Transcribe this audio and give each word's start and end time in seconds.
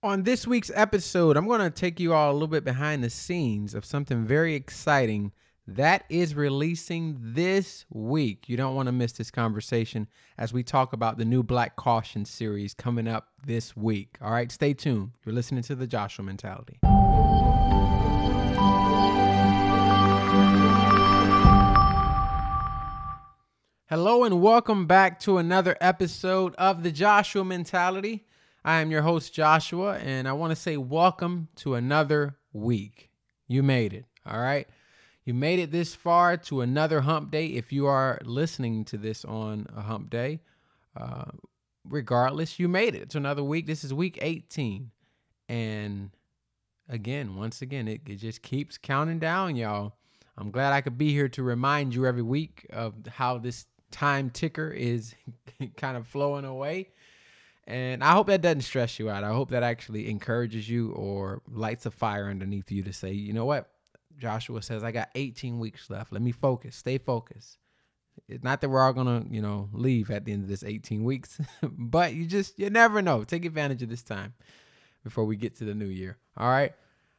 On 0.00 0.22
this 0.22 0.46
week's 0.46 0.70
episode, 0.76 1.36
I'm 1.36 1.48
going 1.48 1.58
to 1.60 1.70
take 1.70 1.98
you 1.98 2.14
all 2.14 2.30
a 2.30 2.32
little 2.32 2.46
bit 2.46 2.62
behind 2.62 3.02
the 3.02 3.10
scenes 3.10 3.74
of 3.74 3.84
something 3.84 4.24
very 4.24 4.54
exciting 4.54 5.32
that 5.66 6.04
is 6.08 6.36
releasing 6.36 7.16
this 7.20 7.84
week. 7.90 8.48
You 8.48 8.56
don't 8.56 8.76
want 8.76 8.86
to 8.86 8.92
miss 8.92 9.10
this 9.10 9.32
conversation 9.32 10.06
as 10.38 10.52
we 10.52 10.62
talk 10.62 10.92
about 10.92 11.18
the 11.18 11.24
new 11.24 11.42
Black 11.42 11.74
Caution 11.74 12.24
series 12.24 12.74
coming 12.74 13.08
up 13.08 13.30
this 13.44 13.76
week. 13.76 14.18
All 14.22 14.30
right, 14.30 14.52
stay 14.52 14.72
tuned. 14.72 15.10
You're 15.26 15.34
listening 15.34 15.64
to 15.64 15.74
the 15.74 15.88
Joshua 15.88 16.24
Mentality. 16.24 16.78
Hello, 23.90 24.22
and 24.22 24.40
welcome 24.40 24.86
back 24.86 25.18
to 25.18 25.38
another 25.38 25.76
episode 25.80 26.54
of 26.54 26.84
the 26.84 26.92
Joshua 26.92 27.44
Mentality. 27.44 28.27
I 28.64 28.80
am 28.80 28.90
your 28.90 29.02
host, 29.02 29.32
Joshua, 29.32 29.98
and 29.98 30.28
I 30.28 30.32
want 30.32 30.50
to 30.50 30.56
say 30.56 30.76
welcome 30.76 31.48
to 31.56 31.74
another 31.74 32.36
week. 32.52 33.10
You 33.46 33.62
made 33.62 33.92
it, 33.92 34.04
all 34.26 34.40
right? 34.40 34.68
You 35.24 35.32
made 35.32 35.58
it 35.60 35.70
this 35.70 35.94
far 35.94 36.36
to 36.38 36.60
another 36.62 37.02
hump 37.02 37.30
day. 37.30 37.46
If 37.46 37.72
you 37.72 37.86
are 37.86 38.18
listening 38.24 38.84
to 38.86 38.96
this 38.96 39.24
on 39.24 39.66
a 39.76 39.82
hump 39.82 40.10
day, 40.10 40.40
uh, 40.96 41.26
regardless, 41.84 42.58
you 42.58 42.68
made 42.68 42.94
it 42.94 43.10
to 43.10 43.18
another 43.18 43.44
week. 43.44 43.66
This 43.66 43.84
is 43.84 43.94
week 43.94 44.18
18. 44.20 44.90
And 45.48 46.10
again, 46.88 47.36
once 47.36 47.62
again, 47.62 47.86
it, 47.86 48.00
it 48.06 48.16
just 48.16 48.42
keeps 48.42 48.76
counting 48.76 49.18
down, 49.20 49.54
y'all. 49.54 49.94
I'm 50.36 50.50
glad 50.50 50.72
I 50.72 50.80
could 50.80 50.98
be 50.98 51.12
here 51.12 51.28
to 51.30 51.42
remind 51.42 51.94
you 51.94 52.06
every 52.06 52.22
week 52.22 52.66
of 52.70 52.94
how 53.08 53.38
this 53.38 53.66
time 53.90 54.30
ticker 54.30 54.68
is 54.68 55.14
kind 55.76 55.96
of 55.96 56.06
flowing 56.06 56.44
away. 56.44 56.88
And 57.68 58.02
I 58.02 58.12
hope 58.12 58.28
that 58.28 58.40
doesn't 58.40 58.62
stress 58.62 58.98
you 58.98 59.10
out. 59.10 59.24
I 59.24 59.28
hope 59.28 59.50
that 59.50 59.62
actually 59.62 60.08
encourages 60.08 60.70
you 60.70 60.90
or 60.92 61.42
lights 61.46 61.84
a 61.84 61.90
fire 61.90 62.28
underneath 62.30 62.72
you 62.72 62.82
to 62.84 62.94
say, 62.94 63.12
you 63.12 63.34
know 63.34 63.44
what? 63.44 63.70
Joshua 64.16 64.62
says, 64.62 64.82
I 64.82 64.90
got 64.90 65.10
18 65.14 65.58
weeks 65.58 65.90
left. 65.90 66.10
Let 66.10 66.22
me 66.22 66.32
focus. 66.32 66.76
Stay 66.76 66.96
focused. 66.96 67.58
It's 68.26 68.42
not 68.42 68.62
that 68.62 68.70
we're 68.70 68.80
all 68.80 68.94
gonna, 68.94 69.22
you 69.30 69.42
know, 69.42 69.68
leave 69.72 70.10
at 70.10 70.24
the 70.24 70.32
end 70.32 70.44
of 70.44 70.48
this 70.48 70.64
18 70.64 71.04
weeks, 71.04 71.40
but 71.62 72.14
you 72.14 72.26
just 72.26 72.58
you 72.58 72.70
never 72.70 73.02
know. 73.02 73.22
Take 73.22 73.44
advantage 73.44 73.82
of 73.82 73.90
this 73.90 74.02
time 74.02 74.32
before 75.04 75.24
we 75.24 75.36
get 75.36 75.54
to 75.56 75.64
the 75.64 75.74
new 75.74 75.86
year. 75.86 76.16
All 76.38 76.48
right. 76.48 76.72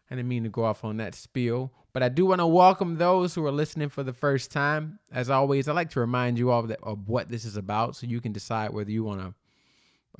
I 0.09 0.15
didn't 0.15 0.27
mean 0.27 0.43
to 0.43 0.49
go 0.49 0.65
off 0.65 0.83
on 0.83 0.97
that 0.97 1.13
spiel, 1.13 1.71
but 1.93 2.01
I 2.01 2.09
do 2.09 2.25
want 2.25 2.41
to 2.41 2.47
welcome 2.47 2.97
those 2.97 3.35
who 3.35 3.45
are 3.45 3.51
listening 3.51 3.89
for 3.89 4.01
the 4.01 4.13
first 4.13 4.51
time. 4.51 4.97
As 5.11 5.29
always, 5.29 5.67
I 5.67 5.73
like 5.73 5.91
to 5.91 5.99
remind 5.99 6.39
you 6.39 6.49
all 6.49 6.63
that, 6.63 6.79
of 6.81 7.07
what 7.07 7.29
this 7.29 7.45
is 7.45 7.55
about 7.55 7.95
so 7.95 8.07
you 8.07 8.19
can 8.19 8.31
decide 8.31 8.73
whether 8.73 8.89
you 8.89 9.03
want 9.03 9.21
to 9.21 9.35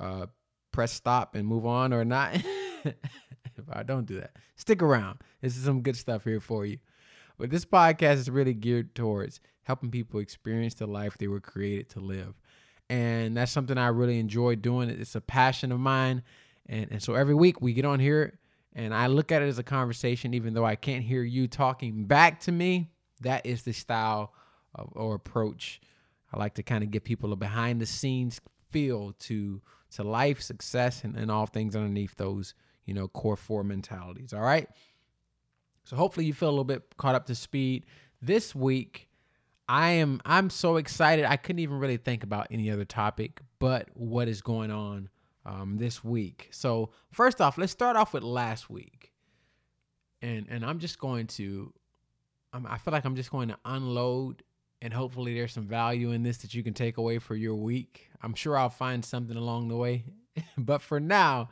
uh, 0.00 0.26
press 0.72 0.92
stop 0.92 1.34
and 1.34 1.46
move 1.46 1.66
on 1.66 1.92
or 1.92 2.04
not. 2.04 2.34
if 2.84 3.68
I 3.70 3.82
don't 3.82 4.06
do 4.06 4.20
that, 4.20 4.36
stick 4.56 4.82
around. 4.82 5.20
This 5.40 5.56
is 5.56 5.64
some 5.64 5.82
good 5.82 5.96
stuff 5.96 6.24
here 6.24 6.40
for 6.40 6.66
you. 6.66 6.78
But 7.38 7.50
this 7.50 7.64
podcast 7.64 8.16
is 8.16 8.30
really 8.30 8.54
geared 8.54 8.94
towards 8.94 9.40
helping 9.62 9.90
people 9.90 10.20
experience 10.20 10.74
the 10.74 10.86
life 10.86 11.16
they 11.16 11.28
were 11.28 11.40
created 11.40 11.88
to 11.90 12.00
live. 12.00 12.34
And 12.88 13.36
that's 13.36 13.52
something 13.52 13.78
I 13.78 13.88
really 13.88 14.18
enjoy 14.18 14.56
doing. 14.56 14.90
It's 14.90 15.14
a 15.14 15.20
passion 15.20 15.70
of 15.70 15.78
mine. 15.78 16.22
And, 16.66 16.88
and 16.90 17.02
so 17.02 17.14
every 17.14 17.34
week 17.34 17.60
we 17.60 17.72
get 17.72 17.84
on 17.84 18.00
here 18.00 18.40
and 18.74 18.94
I 18.94 19.08
look 19.08 19.32
at 19.32 19.42
it 19.42 19.46
as 19.46 19.58
a 19.58 19.64
conversation, 19.64 20.34
even 20.34 20.54
though 20.54 20.64
I 20.64 20.76
can't 20.76 21.04
hear 21.04 21.22
you 21.22 21.48
talking 21.48 22.04
back 22.04 22.40
to 22.40 22.52
me. 22.52 22.90
That 23.20 23.44
is 23.44 23.62
the 23.62 23.72
style 23.72 24.32
of, 24.74 24.90
or 24.94 25.14
approach. 25.14 25.80
I 26.32 26.38
like 26.38 26.54
to 26.54 26.62
kind 26.62 26.84
of 26.84 26.90
give 26.90 27.04
people 27.04 27.32
a 27.32 27.36
behind 27.36 27.80
the 27.80 27.86
scenes 27.86 28.40
feel 28.70 29.14
to 29.20 29.60
to 29.90 30.02
life, 30.02 30.40
success, 30.40 31.04
and, 31.04 31.16
and 31.16 31.30
all 31.30 31.46
things 31.46 31.76
underneath 31.76 32.16
those, 32.16 32.54
you 32.84 32.94
know, 32.94 33.08
core 33.08 33.36
four 33.36 33.64
mentalities. 33.64 34.32
All 34.32 34.42
right. 34.42 34.68
So 35.84 35.96
hopefully 35.96 36.26
you 36.26 36.34
feel 36.34 36.48
a 36.48 36.50
little 36.50 36.64
bit 36.64 36.96
caught 36.96 37.14
up 37.14 37.26
to 37.26 37.34
speed. 37.34 37.86
This 38.22 38.54
week, 38.54 39.08
I 39.68 39.90
am 39.90 40.20
I'm 40.24 40.50
so 40.50 40.76
excited. 40.76 41.24
I 41.24 41.36
couldn't 41.36 41.60
even 41.60 41.78
really 41.78 41.96
think 41.96 42.22
about 42.22 42.48
any 42.50 42.70
other 42.70 42.84
topic 42.84 43.40
but 43.60 43.88
what 43.94 44.26
is 44.26 44.42
going 44.42 44.72
on 44.72 45.08
um, 45.46 45.76
this 45.78 46.02
week. 46.02 46.48
So 46.50 46.90
first 47.12 47.40
off, 47.40 47.56
let's 47.56 47.70
start 47.70 47.94
off 47.94 48.12
with 48.12 48.24
last 48.24 48.68
week, 48.68 49.12
and 50.20 50.46
and 50.50 50.64
I'm 50.64 50.80
just 50.80 50.98
going 50.98 51.28
to, 51.28 51.72
I'm, 52.52 52.66
I 52.66 52.78
feel 52.78 52.92
like 52.92 53.04
I'm 53.04 53.14
just 53.14 53.30
going 53.30 53.48
to 53.48 53.58
unload 53.64 54.42
and 54.82 54.92
hopefully 54.92 55.34
there's 55.34 55.52
some 55.52 55.66
value 55.66 56.12
in 56.12 56.22
this 56.22 56.38
that 56.38 56.54
you 56.54 56.62
can 56.62 56.74
take 56.74 56.96
away 56.96 57.18
for 57.18 57.34
your 57.34 57.54
week. 57.54 58.08
I'm 58.22 58.34
sure 58.34 58.56
I'll 58.56 58.70
find 58.70 59.04
something 59.04 59.36
along 59.36 59.68
the 59.68 59.76
way. 59.76 60.04
but 60.58 60.82
for 60.82 61.00
now, 61.00 61.50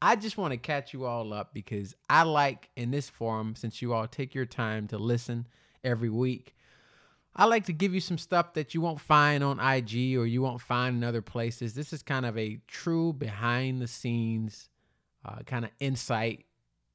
I 0.00 0.16
just 0.16 0.38
want 0.38 0.52
to 0.52 0.56
catch 0.58 0.92
you 0.92 1.04
all 1.06 1.32
up 1.32 1.52
because 1.52 1.94
I 2.08 2.22
like 2.22 2.70
in 2.76 2.90
this 2.90 3.08
forum, 3.08 3.54
since 3.56 3.82
you 3.82 3.92
all 3.92 4.06
take 4.06 4.34
your 4.34 4.46
time 4.46 4.86
to 4.88 4.98
listen 4.98 5.46
every 5.82 6.10
week, 6.10 6.54
I 7.34 7.44
like 7.44 7.66
to 7.66 7.72
give 7.72 7.94
you 7.94 8.00
some 8.00 8.18
stuff 8.18 8.54
that 8.54 8.74
you 8.74 8.80
won't 8.80 9.00
find 9.00 9.44
on 9.44 9.60
IG 9.60 10.16
or 10.16 10.26
you 10.26 10.42
won't 10.42 10.60
find 10.60 10.96
in 10.96 11.04
other 11.04 11.22
places. 11.22 11.74
This 11.74 11.92
is 11.92 12.02
kind 12.02 12.26
of 12.26 12.36
a 12.38 12.60
true 12.66 13.12
behind 13.12 13.80
the 13.80 13.86
scenes 13.86 14.68
uh, 15.24 15.38
kind 15.46 15.64
of 15.64 15.70
insight 15.80 16.44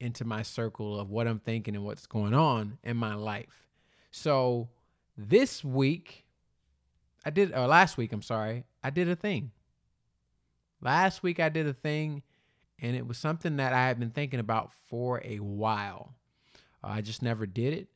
into 0.00 0.24
my 0.24 0.42
circle 0.42 0.98
of 0.98 1.10
what 1.10 1.26
I'm 1.26 1.38
thinking 1.38 1.76
and 1.76 1.84
what's 1.84 2.06
going 2.06 2.34
on 2.34 2.78
in 2.82 2.96
my 2.96 3.14
life. 3.14 3.68
So, 4.10 4.68
this 5.16 5.64
week, 5.64 6.24
I 7.24 7.30
did, 7.30 7.52
or 7.52 7.66
last 7.66 7.96
week, 7.96 8.12
I'm 8.12 8.22
sorry, 8.22 8.64
I 8.82 8.90
did 8.90 9.08
a 9.08 9.16
thing. 9.16 9.52
Last 10.80 11.22
week, 11.22 11.40
I 11.40 11.48
did 11.48 11.66
a 11.66 11.72
thing, 11.72 12.22
and 12.80 12.96
it 12.96 13.06
was 13.06 13.16
something 13.16 13.56
that 13.56 13.72
I 13.72 13.86
had 13.86 13.98
been 13.98 14.10
thinking 14.10 14.40
about 14.40 14.72
for 14.88 15.22
a 15.24 15.38
while. 15.38 16.14
Uh, 16.82 16.88
I 16.88 17.00
just 17.00 17.22
never 17.22 17.46
did 17.46 17.72
it. 17.74 17.88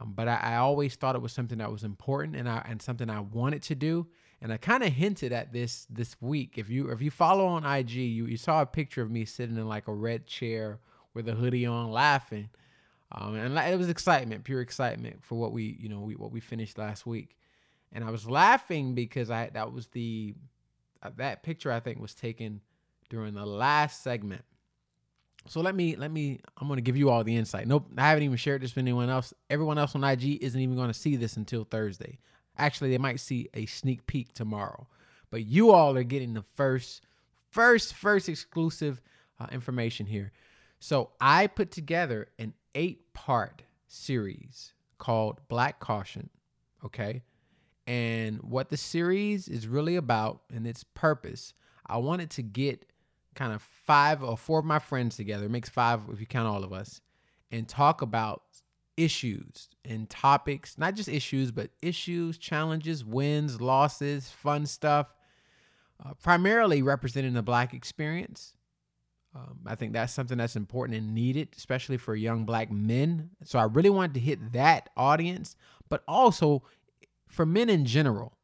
Um, 0.00 0.12
but 0.14 0.28
I, 0.28 0.36
I, 0.36 0.56
always 0.56 0.94
thought 0.94 1.14
it 1.14 1.22
was 1.22 1.32
something 1.32 1.58
that 1.58 1.70
was 1.70 1.84
important 1.84 2.36
and 2.36 2.48
I 2.48 2.64
and 2.68 2.80
something 2.80 3.08
I 3.10 3.20
wanted 3.20 3.62
to 3.64 3.74
do. 3.74 4.08
And 4.40 4.52
I 4.52 4.56
kind 4.56 4.82
of 4.82 4.92
hinted 4.92 5.32
at 5.32 5.52
this 5.52 5.86
this 5.88 6.16
week. 6.20 6.54
If 6.56 6.68
you 6.68 6.90
if 6.90 7.00
you 7.00 7.10
follow 7.10 7.46
on 7.46 7.64
IG, 7.64 7.90
you, 7.90 8.26
you 8.26 8.36
saw 8.36 8.62
a 8.62 8.66
picture 8.66 9.02
of 9.02 9.10
me 9.10 9.24
sitting 9.24 9.56
in 9.56 9.68
like 9.68 9.86
a 9.86 9.94
red 9.94 10.26
chair 10.26 10.80
with 11.14 11.28
a 11.28 11.34
hoodie 11.34 11.66
on, 11.66 11.92
laughing. 11.92 12.48
Um, 13.14 13.34
and 13.34 13.58
it 13.58 13.78
was 13.78 13.88
excitement, 13.88 14.44
pure 14.44 14.60
excitement 14.60 15.22
for 15.22 15.38
what 15.38 15.52
we, 15.52 15.76
you 15.78 15.88
know, 15.88 16.00
we, 16.00 16.16
what 16.16 16.32
we 16.32 16.40
finished 16.40 16.78
last 16.78 17.06
week. 17.06 17.36
And 17.92 18.02
I 18.02 18.10
was 18.10 18.28
laughing 18.28 18.94
because 18.94 19.30
I 19.30 19.50
that 19.52 19.72
was 19.72 19.88
the 19.88 20.34
uh, 21.02 21.10
that 21.16 21.42
picture 21.42 21.70
I 21.70 21.80
think 21.80 22.00
was 22.00 22.14
taken 22.14 22.62
during 23.10 23.34
the 23.34 23.44
last 23.44 24.02
segment. 24.02 24.44
So 25.46 25.60
let 25.60 25.74
me 25.74 25.96
let 25.96 26.10
me 26.10 26.40
I'm 26.58 26.68
gonna 26.68 26.80
give 26.80 26.96
you 26.96 27.10
all 27.10 27.22
the 27.22 27.36
insight. 27.36 27.66
Nope, 27.66 27.88
I 27.98 28.08
haven't 28.08 28.24
even 28.24 28.38
shared 28.38 28.62
this 28.62 28.74
with 28.74 28.82
anyone 28.82 29.10
else. 29.10 29.34
Everyone 29.50 29.76
else 29.76 29.94
on 29.94 30.04
IG 30.04 30.42
isn't 30.42 30.58
even 30.60 30.76
gonna 30.76 30.94
see 30.94 31.16
this 31.16 31.36
until 31.36 31.64
Thursday. 31.64 32.18
Actually, 32.56 32.90
they 32.90 32.98
might 32.98 33.20
see 33.20 33.48
a 33.52 33.66
sneak 33.66 34.06
peek 34.06 34.32
tomorrow. 34.32 34.86
But 35.30 35.44
you 35.44 35.70
all 35.72 35.96
are 35.96 36.02
getting 36.02 36.34
the 36.34 36.42
first, 36.42 37.06
first, 37.50 37.94
first 37.94 38.28
exclusive 38.28 39.00
uh, 39.40 39.46
information 39.50 40.06
here. 40.06 40.32
So 40.78 41.10
I 41.20 41.46
put 41.46 41.70
together 41.70 42.28
an 42.38 42.54
eight 42.74 43.12
part 43.14 43.62
series 43.86 44.72
called 44.98 45.40
Black 45.48 45.80
Caution. 45.80 46.30
Okay. 46.84 47.22
And 47.86 48.40
what 48.42 48.70
the 48.70 48.76
series 48.76 49.48
is 49.48 49.66
really 49.66 49.96
about 49.96 50.42
and 50.52 50.66
its 50.66 50.84
purpose, 50.84 51.52
I 51.86 51.98
wanted 51.98 52.30
to 52.30 52.42
get 52.42 52.86
kind 53.34 53.52
of 53.52 53.62
five 53.62 54.22
or 54.22 54.36
four 54.36 54.60
of 54.60 54.64
my 54.64 54.78
friends 54.78 55.16
together, 55.16 55.48
makes 55.48 55.68
five 55.68 56.00
if 56.12 56.20
you 56.20 56.26
count 56.26 56.46
all 56.46 56.64
of 56.64 56.72
us, 56.72 57.00
and 57.50 57.68
talk 57.68 58.02
about 58.02 58.42
issues 58.96 59.68
and 59.84 60.08
topics, 60.08 60.78
not 60.78 60.94
just 60.94 61.08
issues, 61.08 61.50
but 61.50 61.70
issues, 61.82 62.38
challenges, 62.38 63.04
wins, 63.04 63.60
losses, 63.60 64.30
fun 64.30 64.66
stuff, 64.66 65.14
uh, 66.04 66.12
primarily 66.22 66.82
representing 66.82 67.32
the 67.32 67.42
Black 67.42 67.74
experience 67.74 68.54
um, 69.34 69.60
I 69.66 69.74
think 69.74 69.92
that's 69.92 70.12
something 70.12 70.38
that's 70.38 70.56
important 70.56 70.98
and 70.98 71.14
needed, 71.14 71.48
especially 71.56 71.96
for 71.96 72.14
young 72.14 72.44
black 72.44 72.70
men. 72.70 73.30
So 73.44 73.58
I 73.58 73.64
really 73.64 73.90
wanted 73.90 74.14
to 74.14 74.20
hit 74.20 74.52
that 74.52 74.90
audience, 74.96 75.56
but 75.88 76.02
also 76.06 76.62
for 77.28 77.46
men 77.46 77.70
in 77.70 77.86
general. 77.86 78.36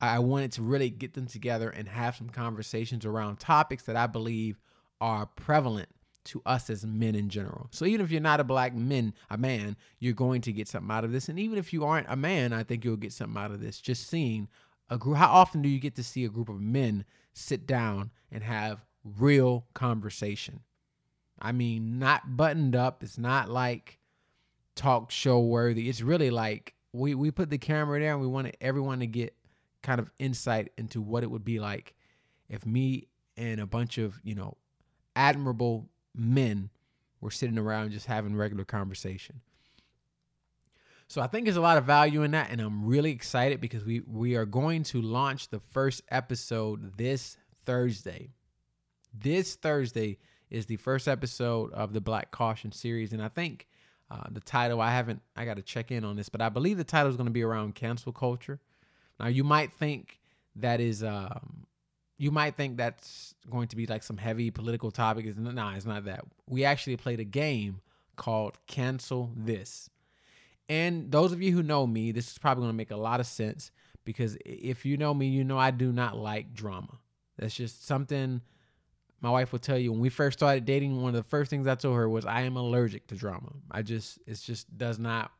I 0.00 0.18
wanted 0.18 0.52
to 0.52 0.62
really 0.62 0.90
get 0.90 1.14
them 1.14 1.26
together 1.26 1.70
and 1.70 1.88
have 1.88 2.16
some 2.16 2.28
conversations 2.28 3.06
around 3.06 3.38
topics 3.38 3.84
that 3.84 3.96
I 3.96 4.06
believe 4.06 4.60
are 5.00 5.26
prevalent 5.26 5.88
to 6.24 6.42
us 6.46 6.70
as 6.70 6.84
men 6.86 7.14
in 7.14 7.28
general. 7.28 7.68
So 7.70 7.84
even 7.84 8.04
if 8.04 8.10
you're 8.10 8.20
not 8.20 8.40
a 8.40 8.44
black 8.44 8.74
man, 8.74 9.14
a 9.30 9.36
man, 9.36 9.76
you're 9.98 10.14
going 10.14 10.40
to 10.42 10.52
get 10.52 10.68
something 10.68 10.90
out 10.90 11.04
of 11.04 11.12
this. 11.12 11.28
And 11.28 11.38
even 11.38 11.58
if 11.58 11.72
you 11.72 11.84
aren't 11.84 12.06
a 12.08 12.16
man, 12.16 12.52
I 12.52 12.62
think 12.64 12.84
you'll 12.84 12.96
get 12.96 13.12
something 13.12 13.40
out 13.40 13.50
of 13.50 13.60
this. 13.60 13.80
Just 13.80 14.08
seeing 14.08 14.48
a 14.88 14.98
group. 14.98 15.16
How 15.16 15.28
often 15.28 15.62
do 15.62 15.68
you 15.68 15.78
get 15.78 15.94
to 15.96 16.04
see 16.04 16.24
a 16.24 16.30
group 16.30 16.48
of 16.48 16.60
men 16.60 17.04
sit 17.34 17.66
down 17.66 18.10
and 18.30 18.42
have 18.42 18.84
real 19.04 19.66
conversation. 19.74 20.60
I 21.40 21.52
mean, 21.52 21.98
not 21.98 22.36
buttoned 22.36 22.74
up. 22.74 23.02
It's 23.02 23.18
not 23.18 23.50
like 23.50 23.98
talk 24.74 25.10
show 25.10 25.40
worthy. 25.40 25.88
It's 25.88 26.00
really 26.00 26.30
like 26.30 26.74
we, 26.92 27.14
we 27.14 27.30
put 27.30 27.50
the 27.50 27.58
camera 27.58 28.00
there 28.00 28.12
and 28.12 28.20
we 28.20 28.26
wanted 28.26 28.56
everyone 28.60 29.00
to 29.00 29.06
get 29.06 29.34
kind 29.82 30.00
of 30.00 30.10
insight 30.18 30.72
into 30.78 31.00
what 31.00 31.22
it 31.22 31.30
would 31.30 31.44
be 31.44 31.60
like 31.60 31.94
if 32.48 32.64
me 32.64 33.08
and 33.36 33.60
a 33.60 33.66
bunch 33.66 33.98
of, 33.98 34.20
you 34.22 34.34
know, 34.34 34.56
admirable 35.16 35.88
men 36.14 36.70
were 37.20 37.30
sitting 37.30 37.58
around 37.58 37.90
just 37.90 38.06
having 38.06 38.36
regular 38.36 38.64
conversation. 38.64 39.40
So 41.08 41.20
I 41.20 41.26
think 41.26 41.44
there's 41.44 41.56
a 41.56 41.60
lot 41.60 41.78
of 41.78 41.84
value 41.84 42.22
in 42.22 42.30
that, 42.32 42.50
and 42.50 42.60
I'm 42.60 42.86
really 42.86 43.10
excited 43.10 43.60
because 43.60 43.84
we 43.84 44.00
we 44.00 44.36
are 44.36 44.46
going 44.46 44.82
to 44.84 45.02
launch 45.02 45.48
the 45.48 45.60
first 45.60 46.02
episode 46.10 46.96
this 46.96 47.36
Thursday. 47.66 48.33
This 49.16 49.54
Thursday 49.54 50.18
is 50.50 50.66
the 50.66 50.76
first 50.76 51.06
episode 51.06 51.72
of 51.72 51.92
the 51.92 52.00
Black 52.00 52.30
Caution 52.32 52.72
series, 52.72 53.12
and 53.12 53.22
I 53.22 53.28
think 53.28 53.68
uh, 54.10 54.24
the 54.30 54.40
title 54.40 54.80
I 54.80 54.90
haven't 54.90 55.22
I 55.36 55.44
got 55.44 55.56
to 55.56 55.62
check 55.62 55.92
in 55.92 56.04
on 56.04 56.16
this, 56.16 56.28
but 56.28 56.42
I 56.42 56.48
believe 56.48 56.76
the 56.76 56.84
title 56.84 57.10
is 57.10 57.16
going 57.16 57.26
to 57.26 57.32
be 57.32 57.42
around 57.42 57.74
cancel 57.74 58.12
culture. 58.12 58.60
Now 59.20 59.28
you 59.28 59.44
might 59.44 59.72
think 59.72 60.20
that 60.56 60.80
is 60.80 61.04
um, 61.04 61.66
you 62.18 62.30
might 62.30 62.56
think 62.56 62.76
that's 62.76 63.34
going 63.50 63.68
to 63.68 63.76
be 63.76 63.86
like 63.86 64.02
some 64.02 64.16
heavy 64.16 64.50
political 64.50 64.90
topic. 64.90 65.26
It's, 65.26 65.38
nah, 65.38 65.74
it's 65.74 65.86
not 65.86 66.04
that. 66.06 66.24
We 66.48 66.64
actually 66.64 66.96
played 66.96 67.20
a 67.20 67.24
game 67.24 67.80
called 68.16 68.58
Cancel 68.66 69.30
This. 69.36 69.90
And 70.68 71.10
those 71.12 71.32
of 71.32 71.42
you 71.42 71.52
who 71.52 71.62
know 71.62 71.86
me, 71.86 72.10
this 72.10 72.30
is 72.30 72.38
probably 72.38 72.62
going 72.62 72.72
to 72.72 72.76
make 72.76 72.90
a 72.90 72.96
lot 72.96 73.20
of 73.20 73.26
sense 73.26 73.70
because 74.04 74.36
if 74.44 74.84
you 74.84 74.96
know 74.96 75.12
me, 75.12 75.26
you 75.26 75.44
know 75.44 75.58
I 75.58 75.70
do 75.70 75.92
not 75.92 76.16
like 76.16 76.54
drama. 76.54 76.98
That's 77.38 77.54
just 77.54 77.86
something 77.86 78.40
my 79.24 79.30
wife 79.30 79.52
will 79.52 79.58
tell 79.58 79.78
you 79.78 79.90
when 79.90 80.02
we 80.02 80.10
first 80.10 80.38
started 80.38 80.66
dating. 80.66 81.00
One 81.00 81.08
of 81.08 81.14
the 81.14 81.22
first 81.22 81.48
things 81.48 81.66
I 81.66 81.76
told 81.76 81.96
her 81.96 82.06
was 82.06 82.26
I 82.26 82.42
am 82.42 82.58
allergic 82.58 83.06
to 83.06 83.14
drama. 83.14 83.54
I 83.70 83.80
just 83.80 84.18
it 84.26 84.34
just 84.34 84.76
does 84.76 84.98
not 84.98 85.32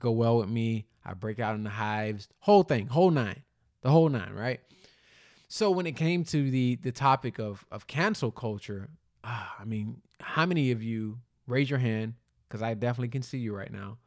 go 0.00 0.10
well 0.10 0.38
with 0.38 0.48
me. 0.48 0.86
I 1.04 1.14
break 1.14 1.38
out 1.38 1.54
in 1.54 1.62
the 1.62 1.70
hives, 1.70 2.28
whole 2.40 2.64
thing, 2.64 2.88
whole 2.88 3.12
nine, 3.12 3.44
the 3.82 3.90
whole 3.90 4.08
nine, 4.08 4.32
right? 4.32 4.58
So 5.46 5.70
when 5.70 5.86
it 5.86 5.92
came 5.92 6.24
to 6.24 6.50
the 6.50 6.80
the 6.82 6.90
topic 6.90 7.38
of 7.38 7.64
of 7.70 7.86
cancel 7.86 8.32
culture, 8.32 8.90
uh, 9.22 9.46
I 9.56 9.64
mean, 9.64 10.02
how 10.18 10.44
many 10.44 10.72
of 10.72 10.82
you 10.82 11.20
raise 11.46 11.70
your 11.70 11.78
hand? 11.78 12.14
Because 12.48 12.60
I 12.60 12.74
definitely 12.74 13.10
can 13.10 13.22
see 13.22 13.38
you 13.38 13.54
right 13.54 13.72
now. 13.72 13.98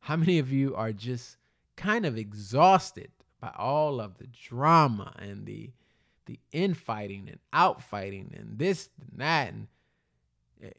How 0.00 0.16
many 0.16 0.40
of 0.40 0.50
you 0.50 0.74
are 0.74 0.92
just 0.92 1.36
kind 1.76 2.04
of 2.04 2.18
exhausted 2.18 3.12
by 3.40 3.52
all 3.56 4.00
of 4.00 4.18
the 4.18 4.26
drama 4.26 5.14
and 5.20 5.46
the 5.46 5.70
the 6.30 6.40
infighting 6.58 7.28
and 7.28 7.38
outfighting 7.52 8.38
and 8.38 8.58
this 8.58 8.88
and 9.00 9.20
that 9.20 9.52
and, 9.52 9.66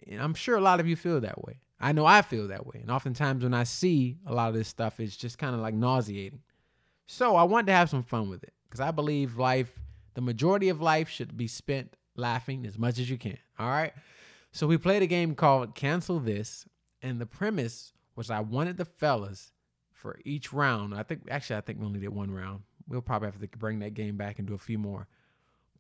and 0.07 0.21
I'm 0.21 0.33
sure 0.33 0.55
a 0.55 0.61
lot 0.61 0.79
of 0.79 0.87
you 0.87 0.95
feel 0.95 1.19
that 1.21 1.43
way. 1.43 1.59
I 1.79 1.91
know 1.91 2.05
I 2.05 2.21
feel 2.21 2.47
that 2.49 2.67
way. 2.67 2.79
And 2.81 2.91
oftentimes 2.91 3.43
when 3.43 3.53
I 3.53 3.63
see 3.63 4.17
a 4.27 4.33
lot 4.33 4.49
of 4.49 4.53
this 4.55 4.67
stuff, 4.67 4.99
it's 4.99 5.17
just 5.17 5.37
kind 5.37 5.55
of 5.55 5.61
like 5.61 5.73
nauseating. 5.73 6.41
So 7.07 7.35
I 7.35 7.43
wanted 7.43 7.67
to 7.67 7.73
have 7.73 7.89
some 7.89 8.03
fun 8.03 8.29
with 8.29 8.43
it 8.43 8.53
because 8.69 8.79
I 8.79 8.91
believe 8.91 9.37
life 9.37 9.71
the 10.13 10.21
majority 10.21 10.69
of 10.69 10.81
life 10.81 11.09
should 11.09 11.37
be 11.37 11.47
spent 11.47 11.95
laughing 12.15 12.65
as 12.65 12.77
much 12.77 12.99
as 12.99 13.09
you 13.09 13.17
can. 13.17 13.37
All 13.57 13.69
right. 13.69 13.93
So 14.51 14.67
we 14.67 14.77
played 14.77 15.01
a 15.01 15.07
game 15.07 15.35
called 15.35 15.75
Cancel 15.75 16.19
This. 16.19 16.65
And 17.01 17.19
the 17.19 17.25
premise 17.25 17.93
was 18.15 18.29
I 18.29 18.41
wanted 18.41 18.77
the 18.77 18.85
fellas 18.85 19.53
for 19.91 20.19
each 20.23 20.53
round. 20.53 20.93
I 20.93 21.03
think, 21.03 21.23
actually, 21.31 21.57
I 21.57 21.61
think 21.61 21.79
we 21.79 21.85
only 21.85 21.99
did 21.99 22.09
one 22.09 22.29
round. 22.29 22.61
We'll 22.87 23.01
probably 23.01 23.27
have 23.27 23.39
to 23.39 23.57
bring 23.57 23.79
that 23.79 23.93
game 23.93 24.17
back 24.17 24.37
and 24.37 24.47
do 24.47 24.53
a 24.53 24.59
few 24.59 24.77
more. 24.77 25.07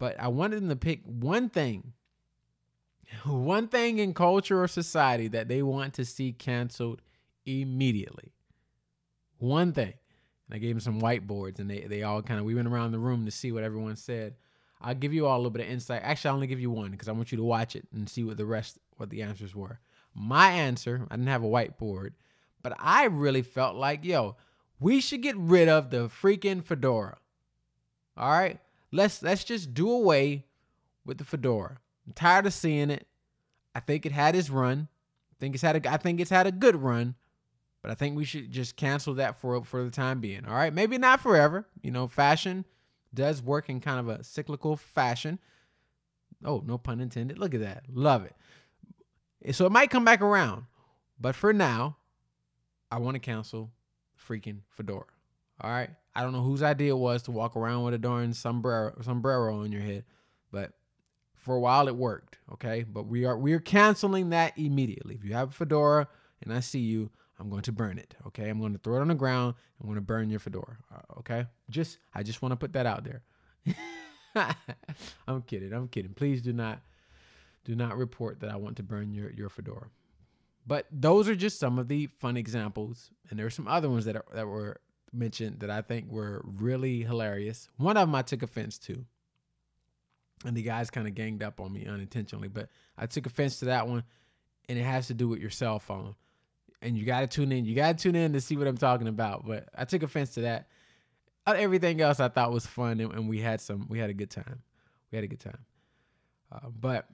But 0.01 0.19
I 0.19 0.29
wanted 0.29 0.55
them 0.55 0.69
to 0.69 0.75
pick 0.75 1.01
one 1.05 1.47
thing, 1.47 1.93
one 3.23 3.67
thing 3.67 3.99
in 3.99 4.15
culture 4.15 4.63
or 4.63 4.67
society 4.67 5.27
that 5.27 5.47
they 5.47 5.61
want 5.61 5.93
to 5.93 6.05
see 6.05 6.31
canceled 6.31 7.03
immediately. 7.45 8.33
One 9.37 9.73
thing. 9.73 9.93
And 10.47 10.55
I 10.55 10.57
gave 10.57 10.71
them 10.71 10.79
some 10.79 10.99
whiteboards, 10.99 11.59
and 11.59 11.69
they 11.69 11.81
they 11.81 12.01
all 12.01 12.23
kind 12.23 12.39
of 12.39 12.47
we 12.47 12.55
went 12.55 12.67
around 12.67 12.93
the 12.93 12.97
room 12.97 13.25
to 13.25 13.31
see 13.31 13.51
what 13.51 13.63
everyone 13.63 13.95
said. 13.95 14.33
I'll 14.81 14.95
give 14.95 15.13
you 15.13 15.27
all 15.27 15.35
a 15.35 15.37
little 15.37 15.51
bit 15.51 15.67
of 15.67 15.71
insight. 15.71 16.01
Actually, 16.03 16.29
I'll 16.29 16.35
only 16.35 16.47
give 16.47 16.59
you 16.59 16.71
one 16.71 16.89
because 16.89 17.07
I 17.07 17.11
want 17.11 17.31
you 17.31 17.37
to 17.37 17.43
watch 17.43 17.75
it 17.75 17.87
and 17.93 18.09
see 18.09 18.23
what 18.23 18.37
the 18.37 18.45
rest 18.47 18.79
what 18.97 19.11
the 19.11 19.21
answers 19.21 19.53
were. 19.53 19.81
My 20.15 20.49
answer, 20.49 21.05
I 21.11 21.15
didn't 21.15 21.29
have 21.29 21.43
a 21.43 21.47
whiteboard, 21.47 22.13
but 22.63 22.73
I 22.79 23.05
really 23.05 23.43
felt 23.43 23.75
like, 23.75 24.03
yo, 24.03 24.35
we 24.79 24.99
should 24.99 25.21
get 25.21 25.37
rid 25.37 25.69
of 25.69 25.91
the 25.91 26.07
freaking 26.07 26.65
fedora. 26.65 27.19
All 28.17 28.31
right? 28.31 28.59
Let's 28.91 29.23
let's 29.23 29.43
just 29.43 29.73
do 29.73 29.91
away 29.91 30.45
with 31.05 31.17
the 31.17 31.23
fedora. 31.23 31.77
I'm 32.05 32.13
tired 32.13 32.45
of 32.45 32.53
seeing 32.53 32.89
it. 32.89 33.07
I 33.73 33.79
think 33.79 34.05
it 34.05 34.11
had 34.11 34.35
its 34.35 34.49
run. 34.49 34.87
I 35.31 35.35
think 35.39 35.55
it's 35.55 35.63
had 35.63 35.85
a 35.85 35.91
I 35.91 35.97
think 35.97 36.19
it's 36.19 36.29
had 36.29 36.47
a 36.47 36.51
good 36.51 36.75
run. 36.75 37.15
But 37.81 37.89
I 37.89 37.95
think 37.95 38.15
we 38.15 38.25
should 38.25 38.51
just 38.51 38.75
cancel 38.75 39.15
that 39.15 39.39
for 39.39 39.63
for 39.63 39.83
the 39.83 39.89
time 39.89 40.19
being. 40.19 40.45
All 40.45 40.53
right, 40.53 40.73
maybe 40.73 40.97
not 40.97 41.21
forever. 41.21 41.65
You 41.81 41.91
know, 41.91 42.07
fashion 42.07 42.65
does 43.13 43.41
work 43.41 43.69
in 43.69 43.79
kind 43.79 43.99
of 43.99 44.07
a 44.07 44.23
cyclical 44.23 44.77
fashion. 44.77 45.39
Oh, 46.43 46.63
no 46.65 46.77
pun 46.77 46.99
intended. 46.99 47.37
Look 47.37 47.53
at 47.53 47.59
that. 47.61 47.83
Love 47.91 48.25
it. 48.25 49.55
So 49.55 49.65
it 49.65 49.71
might 49.71 49.89
come 49.89 50.05
back 50.05 50.21
around. 50.21 50.65
But 51.19 51.35
for 51.35 51.53
now, 51.53 51.97
I 52.91 52.97
want 52.99 53.15
to 53.15 53.19
cancel 53.19 53.71
freaking 54.27 54.59
fedora. 54.69 55.05
All 55.61 55.69
right. 55.69 55.89
I 56.13 56.23
don't 56.23 56.33
know 56.33 56.41
whose 56.41 56.63
idea 56.63 56.91
it 56.91 56.97
was 56.97 57.23
to 57.23 57.31
walk 57.31 57.55
around 57.55 57.83
with 57.83 57.93
a 57.93 57.97
darn 57.97 58.33
sombrero 58.33 58.93
sombrero 59.01 59.61
on 59.61 59.71
your 59.71 59.81
head, 59.81 60.03
but 60.51 60.73
for 61.35 61.55
a 61.55 61.59
while 61.59 61.87
it 61.87 61.95
worked. 61.95 62.37
Okay. 62.53 62.83
But 62.83 63.07
we 63.07 63.25
are 63.25 63.37
we 63.37 63.53
are 63.53 63.59
canceling 63.59 64.29
that 64.29 64.57
immediately. 64.57 65.15
If 65.15 65.23
you 65.23 65.33
have 65.33 65.49
a 65.49 65.53
fedora 65.53 66.07
and 66.41 66.53
I 66.53 66.59
see 66.59 66.79
you, 66.79 67.11
I'm 67.39 67.49
going 67.49 67.63
to 67.63 67.71
burn 67.71 67.97
it. 67.97 68.13
Okay, 68.27 68.49
I'm 68.49 68.59
going 68.59 68.73
to 68.73 68.77
throw 68.77 68.97
it 68.97 69.01
on 69.01 69.07
the 69.07 69.15
ground. 69.15 69.55
I'm 69.79 69.87
going 69.87 69.95
to 69.95 70.01
burn 70.01 70.29
your 70.29 70.39
fedora. 70.39 70.77
Uh, 70.93 71.19
okay, 71.19 71.47
just 71.69 71.97
I 72.13 72.21
just 72.21 72.41
want 72.41 72.51
to 72.51 72.55
put 72.55 72.73
that 72.73 72.85
out 72.85 73.03
there. 73.03 73.23
I'm 75.27 75.41
kidding. 75.41 75.73
I'm 75.73 75.87
kidding. 75.87 76.13
Please 76.13 76.41
do 76.41 76.53
not 76.53 76.81
do 77.65 77.75
not 77.75 77.97
report 77.97 78.39
that 78.41 78.51
I 78.51 78.57
want 78.57 78.77
to 78.77 78.83
burn 78.83 79.11
your 79.11 79.31
your 79.31 79.49
fedora. 79.49 79.87
But 80.67 80.85
those 80.91 81.27
are 81.27 81.35
just 81.35 81.59
some 81.59 81.79
of 81.79 81.87
the 81.87 82.05
fun 82.19 82.37
examples, 82.37 83.09
and 83.29 83.39
there 83.39 83.47
are 83.47 83.51
some 83.51 83.67
other 83.67 83.89
ones 83.89 84.05
that 84.05 84.15
are, 84.15 84.25
that 84.35 84.45
were 84.45 84.79
mentioned 85.13 85.59
that 85.59 85.69
I 85.69 85.81
think 85.81 86.09
were 86.09 86.41
really 86.45 87.01
hilarious. 87.01 87.69
One 87.77 87.97
of 87.97 88.07
them 88.07 88.15
I 88.15 88.21
took 88.21 88.43
offense 88.43 88.77
to, 88.79 89.05
and 90.45 90.55
the 90.55 90.63
guys 90.63 90.89
kind 90.89 91.07
of 91.07 91.15
ganged 91.15 91.43
up 91.43 91.59
on 91.59 91.71
me 91.71 91.85
unintentionally, 91.85 92.47
but 92.47 92.69
I 92.97 93.05
took 93.05 93.25
offense 93.25 93.59
to 93.59 93.65
that 93.65 93.87
one, 93.87 94.03
and 94.69 94.79
it 94.79 94.83
has 94.83 95.07
to 95.07 95.13
do 95.13 95.27
with 95.27 95.39
your 95.39 95.49
cell 95.49 95.79
phone 95.79 96.15
and 96.81 96.97
you 96.97 97.05
got 97.05 97.21
to 97.21 97.27
tune 97.27 97.51
in. 97.51 97.65
You 97.65 97.75
got 97.75 97.97
to 97.97 98.03
tune 98.03 98.15
in 98.15 98.33
to 98.33 98.41
see 98.41 98.57
what 98.57 98.67
I'm 98.67 98.77
talking 98.77 99.07
about. 99.07 99.45
But 99.45 99.69
I 99.75 99.85
took 99.85 100.03
offense 100.03 100.31
to 100.31 100.41
that. 100.41 100.67
Uh, 101.45 101.55
everything 101.57 102.01
else 102.01 102.19
I 102.19 102.27
thought 102.27 102.51
was 102.51 102.65
fun, 102.65 102.99
and, 102.99 103.11
and, 103.13 103.29
we 103.29 103.41
had 103.41 103.61
some. 103.61 103.87
We 103.89 103.99
had 103.99 104.09
a 104.09 104.13
good 104.13 104.29
time. 104.29 104.61
We 105.11 105.17
had 105.17 105.23
a 105.23 105.27
good 105.27 105.39
time. 105.39 105.59
Uh, 106.51 106.69
but 106.69 107.07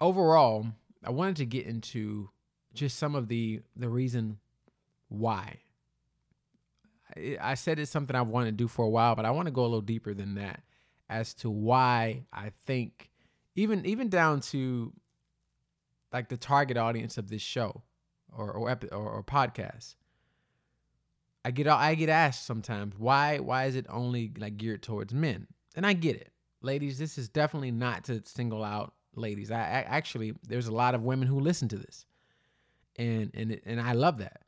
overall, 0.00 0.66
I 1.04 1.10
wanted 1.10 1.36
to 1.36 1.46
get 1.46 1.66
into 1.66 2.30
just 2.74 2.98
some 2.98 3.14
of 3.14 3.28
the 3.28 3.62
the 3.76 3.88
reason 3.88 4.38
why. 5.08 5.58
I, 7.16 7.54
said 7.54 7.78
it's 7.78 7.90
something 7.90 8.14
I've 8.14 8.28
wanted 8.28 8.50
to 8.50 8.56
do 8.56 8.68
for 8.68 8.84
a 8.84 8.88
while, 8.88 9.14
but 9.14 9.24
I 9.24 9.30
want 9.30 9.46
to 9.46 9.52
go 9.52 9.62
a 9.62 9.64
little 9.64 9.80
deeper 9.80 10.14
than 10.14 10.34
that 10.34 10.62
as 11.08 11.34
to 11.34 11.50
why 11.50 12.24
I 12.32 12.50
think 12.66 13.10
even 13.54 13.86
even 13.86 14.08
down 14.08 14.40
to 14.40 14.92
like 16.12 16.28
the 16.28 16.36
target 16.36 16.76
audience 16.76 17.18
of 17.18 17.28
this 17.28 17.42
show 17.42 17.82
or 18.36 18.50
or, 18.50 18.70
epi- 18.70 18.90
or, 18.90 19.10
or 19.10 19.22
podcasts. 19.22 19.94
I 21.44 21.50
get 21.50 21.66
I 21.66 21.94
get 21.94 22.08
asked 22.08 22.46
sometimes 22.46 22.98
why 22.98 23.38
why 23.38 23.64
is 23.64 23.74
it 23.74 23.86
only 23.88 24.32
like 24.36 24.56
geared 24.56 24.82
towards 24.82 25.14
men? 25.14 25.46
And 25.74 25.86
I 25.86 25.92
get 25.92 26.16
it, 26.16 26.32
ladies. 26.60 26.98
This 26.98 27.16
is 27.16 27.28
definitely 27.28 27.70
not 27.70 28.04
to 28.04 28.22
single 28.24 28.64
out 28.64 28.92
ladies. 29.14 29.50
I, 29.50 29.60
I 29.60 29.84
actually 29.86 30.34
there's 30.46 30.66
a 30.66 30.74
lot 30.74 30.94
of 30.94 31.02
women 31.02 31.28
who 31.28 31.40
listen 31.40 31.68
to 31.68 31.76
this, 31.76 32.04
and 32.96 33.30
and 33.34 33.60
and 33.64 33.80
I 33.80 33.92
love 33.92 34.18
that. 34.18 34.42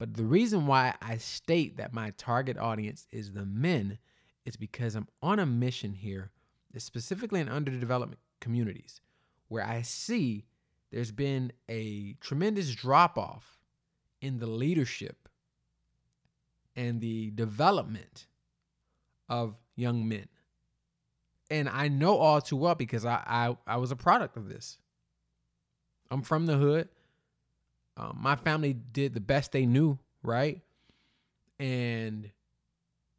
But 0.00 0.14
the 0.14 0.24
reason 0.24 0.66
why 0.66 0.94
I 1.02 1.18
state 1.18 1.76
that 1.76 1.92
my 1.92 2.12
target 2.16 2.56
audience 2.56 3.06
is 3.12 3.32
the 3.32 3.44
men 3.44 3.98
is 4.46 4.56
because 4.56 4.94
I'm 4.94 5.06
on 5.22 5.38
a 5.38 5.44
mission 5.44 5.92
here, 5.92 6.30
specifically 6.78 7.38
in 7.38 7.50
underdeveloped 7.50 8.16
communities, 8.40 9.02
where 9.48 9.62
I 9.62 9.82
see 9.82 10.46
there's 10.90 11.12
been 11.12 11.52
a 11.68 12.14
tremendous 12.14 12.74
drop 12.74 13.18
off 13.18 13.58
in 14.22 14.38
the 14.38 14.46
leadership 14.46 15.28
and 16.74 17.02
the 17.02 17.30
development 17.32 18.26
of 19.28 19.54
young 19.76 20.08
men. 20.08 20.28
And 21.50 21.68
I 21.68 21.88
know 21.88 22.16
all 22.16 22.40
too 22.40 22.56
well 22.56 22.74
because 22.74 23.04
I, 23.04 23.22
I, 23.26 23.74
I 23.74 23.76
was 23.76 23.90
a 23.90 23.96
product 23.96 24.38
of 24.38 24.48
this. 24.48 24.78
I'm 26.10 26.22
from 26.22 26.46
the 26.46 26.56
hood. 26.56 26.88
Um, 28.00 28.18
my 28.20 28.36
family 28.36 28.72
did 28.72 29.14
the 29.14 29.20
best 29.20 29.52
they 29.52 29.66
knew, 29.66 29.98
right? 30.22 30.60
And 31.58 32.30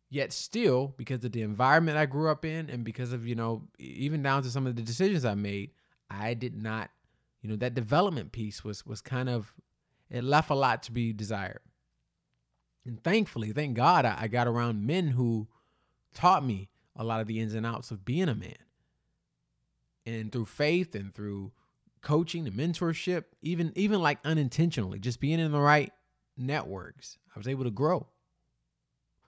yet 0.10 0.34
still, 0.34 0.94
because 0.98 1.24
of 1.24 1.32
the 1.32 1.44
environment 1.44 1.98
I 1.98 2.08
grew 2.08 2.32
up 2.32 2.44
in 2.44 2.70
and 2.70 2.84
because 2.84 3.14
of, 3.14 3.28
you 3.28 3.36
know, 3.36 3.68
even 3.78 4.24
down 4.24 4.44
to 4.44 4.50
some 4.50 4.66
of 4.66 4.76
the 4.76 4.82
decisions 4.82 5.24
I 5.24 5.36
made, 5.36 5.72
I 6.10 6.34
did 6.34 6.62
not 6.62 6.90
you 7.42 7.50
know 7.50 7.56
that 7.58 7.74
development 7.74 8.32
piece 8.32 8.64
was 8.64 8.86
was 8.86 9.02
kind 9.02 9.30
of 9.30 9.54
it 10.10 10.24
left 10.24 10.50
a 10.50 10.56
lot 10.56 10.84
to 10.84 10.92
be 10.92 11.12
desired 11.12 11.62
and 12.86 13.04
thankfully 13.04 13.52
thank 13.52 13.76
god 13.76 14.06
I, 14.06 14.18
I, 14.22 14.28
got 14.28 14.48
around 14.48 14.86
men 14.86 15.10
who 15.10 15.48
taught 16.14 16.46
me 16.46 16.70
a 16.96 17.04
lot 17.04 17.22
of 17.22 17.28
the 17.28 17.40
ins 17.40 17.54
and 17.54 17.66
outs 17.66 17.92
of 17.92 18.06
being 18.06 18.30
a 18.30 18.36
man 18.36 18.56
and 20.06 20.32
through 20.32 20.46
faith 20.46 20.96
and 20.96 21.14
through 21.14 21.52
coaching 22.02 22.48
and 22.48 22.56
mentorship, 22.56 23.26
even 23.42 23.72
even 23.76 24.02
like 24.02 24.20
unintentionally, 24.24 25.00
just 25.00 25.20
being 25.20 25.40
in 25.40 25.52
the 25.52 25.60
right 25.60 25.92
networks, 26.38 27.18
I 27.36 27.40
was 27.40 27.48
able 27.48 27.64
to 27.64 27.72
grow. 27.72 28.08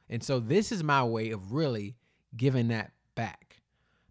And 0.10 0.24
so 0.24 0.39
this 0.39 0.72
is 0.72 0.84
my 0.84 1.03
way 1.03 1.32
of 1.32 1.53
really 1.53 1.96
giving 2.36 2.68
that 2.70 2.92
back. 3.15 3.62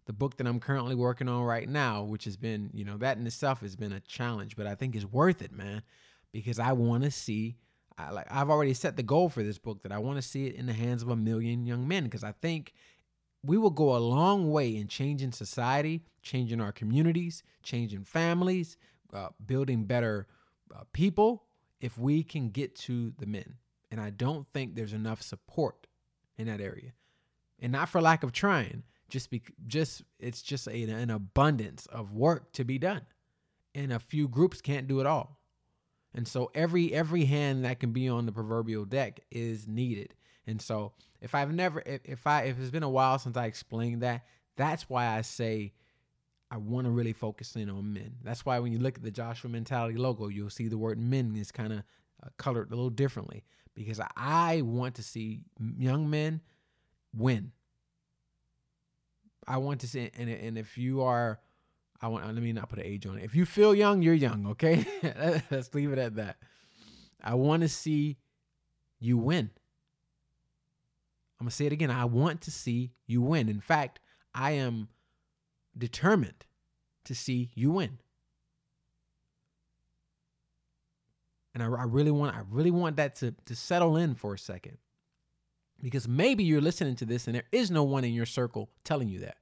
The 0.05 0.13
book 0.13 0.37
that 0.37 0.47
I'm 0.47 0.59
currently 0.59 0.95
working 0.95 1.29
on 1.29 1.43
right 1.43 1.67
now, 1.67 2.03
which 2.03 2.25
has 2.25 2.35
been, 2.35 2.71
you 2.73 2.83
know, 2.83 2.97
that 2.97 3.17
in 3.17 3.25
itself 3.25 3.61
has 3.61 3.75
been 3.75 3.93
a 3.93 4.01
challenge, 4.01 4.57
but 4.57 4.67
I 4.67 4.75
think 4.75 4.95
it's 4.95 5.05
worth 5.05 5.41
it, 5.41 5.53
man, 5.53 5.81
because 6.31 6.59
I 6.59 6.73
want 6.73 7.03
to 7.03 7.11
see 7.11 7.57
I 7.97 8.11
like 8.11 8.27
I've 8.31 8.49
already 8.49 8.73
set 8.73 8.95
the 8.95 9.03
goal 9.03 9.29
for 9.29 9.43
this 9.43 9.57
book 9.57 9.83
that 9.83 9.91
I 9.91 9.99
want 9.99 10.17
to 10.17 10.21
see 10.21 10.47
it 10.47 10.55
in 10.55 10.65
the 10.65 10.73
hands 10.73 11.03
of 11.03 11.09
a 11.09 11.15
million 11.15 11.65
young 11.65 11.87
men 11.87 12.05
because 12.05 12.23
I 12.23 12.31
think 12.31 12.73
we 13.43 13.57
will 13.57 13.69
go 13.69 13.95
a 13.95 13.99
long 13.99 14.51
way 14.51 14.75
in 14.75 14.87
changing 14.87 15.31
society, 15.31 16.03
changing 16.21 16.61
our 16.61 16.71
communities, 16.71 17.43
changing 17.61 18.05
families, 18.05 18.77
uh, 19.13 19.29
building 19.45 19.83
better 19.83 20.27
uh, 20.73 20.83
people 20.93 21.43
if 21.81 21.97
we 21.97 22.23
can 22.23 22.49
get 22.49 22.75
to 22.75 23.13
the 23.19 23.25
men. 23.25 23.55
And 23.91 23.99
I 23.99 24.09
don't 24.09 24.47
think 24.53 24.75
there's 24.75 24.93
enough 24.93 25.21
support 25.21 25.87
in 26.37 26.47
that 26.47 26.61
area. 26.61 26.93
And 27.59 27.71
not 27.71 27.89
for 27.89 28.01
lack 28.01 28.23
of 28.23 28.31
trying, 28.31 28.83
just 29.09 29.29
be 29.29 29.43
just 29.67 30.03
it's 30.19 30.41
just 30.41 30.67
a, 30.67 30.83
an 30.83 31.11
abundance 31.11 31.85
of 31.87 32.13
work 32.13 32.53
to 32.53 32.63
be 32.63 32.79
done. 32.79 33.01
And 33.75 33.91
a 33.91 33.99
few 33.99 34.27
groups 34.27 34.61
can't 34.61 34.87
do 34.87 34.99
it 34.99 35.05
all. 35.05 35.39
And 36.15 36.27
so 36.27 36.49
every 36.55 36.93
every 36.93 37.25
hand 37.25 37.65
that 37.65 37.79
can 37.79 37.91
be 37.91 38.07
on 38.07 38.25
the 38.25 38.31
proverbial 38.31 38.85
deck 38.85 39.19
is 39.29 39.67
needed. 39.67 40.15
And 40.45 40.61
so 40.61 40.93
if 41.21 41.35
I've 41.35 41.53
never 41.53 41.81
if, 41.85 42.01
if 42.05 42.27
I 42.27 42.43
if 42.43 42.59
it's 42.59 42.71
been 42.71 42.83
a 42.83 42.89
while 42.89 43.19
since 43.19 43.37
I 43.37 43.45
explained 43.45 44.01
that, 44.01 44.25
that's 44.57 44.89
why 44.89 45.07
I 45.07 45.21
say 45.21 45.73
I 46.51 46.57
want 46.57 46.85
to 46.85 46.91
really 46.91 47.13
focus 47.13 47.55
in 47.55 47.69
on 47.69 47.93
men. 47.93 48.15
That's 48.23 48.45
why 48.45 48.59
when 48.59 48.71
you 48.71 48.79
look 48.79 48.97
at 48.97 49.03
the 49.03 49.11
Joshua 49.11 49.49
Mentality 49.49 49.97
logo, 49.97 50.27
you'll 50.27 50.49
see 50.49 50.67
the 50.67 50.77
word 50.77 50.99
men 50.99 51.35
is 51.35 51.51
kind 51.51 51.73
of 51.73 51.79
uh, 52.23 52.29
colored 52.37 52.71
a 52.71 52.75
little 52.75 52.89
differently 52.89 53.43
because 53.73 53.99
I 54.15 54.61
want 54.61 54.95
to 54.95 55.03
see 55.03 55.41
young 55.77 56.09
men 56.09 56.41
win. 57.15 57.51
I 59.47 59.57
want 59.57 59.81
to 59.81 59.87
see, 59.87 60.09
and, 60.17 60.29
and 60.29 60.57
if 60.57 60.77
you 60.77 61.01
are 61.01 61.39
I 62.03 62.07
want 62.07 62.25
let 62.25 62.35
me 62.35 62.51
not 62.51 62.67
put 62.67 62.79
an 62.79 62.85
age 62.85 63.05
on 63.05 63.17
it. 63.17 63.23
If 63.23 63.33
you 63.33 63.45
feel 63.45 63.73
young, 63.73 64.01
you're 64.01 64.13
young, 64.13 64.47
okay? 64.47 64.85
Let's 65.49 65.73
leave 65.73 65.93
it 65.93 65.97
at 65.97 66.17
that. 66.17 66.35
I 67.23 67.35
want 67.35 67.63
to 67.63 67.69
see 67.69 68.17
you 68.99 69.17
win. 69.17 69.51
I'm 71.43 71.49
to 71.49 71.53
say 71.53 71.65
it 71.65 71.73
again. 71.73 71.91
I 71.91 72.05
want 72.05 72.39
to 72.43 72.51
see 72.51 72.93
you 73.05 73.21
win. 73.21 73.49
In 73.49 73.59
fact, 73.59 73.99
I 74.33 74.51
am 74.51 74.87
determined 75.77 76.45
to 77.03 77.13
see 77.13 77.51
you 77.53 77.69
win. 77.69 77.97
And 81.53 81.61
I, 81.61 81.65
I, 81.65 81.83
really 81.83 82.11
want 82.11 82.33
I 82.33 82.43
really 82.49 82.71
want 82.71 82.95
that 82.95 83.17
to, 83.17 83.35
to 83.43 83.55
settle 83.57 83.97
in 83.97 84.15
for 84.15 84.33
a 84.33 84.39
second. 84.39 84.77
Because 85.81 86.07
maybe 86.07 86.45
you're 86.45 86.61
listening 86.61 86.95
to 86.95 87.05
this 87.05 87.27
and 87.27 87.35
there 87.35 87.43
is 87.51 87.69
no 87.69 87.83
one 87.83 88.05
in 88.05 88.13
your 88.13 88.25
circle 88.25 88.69
telling 88.85 89.09
you 89.09 89.19
that. 89.19 89.35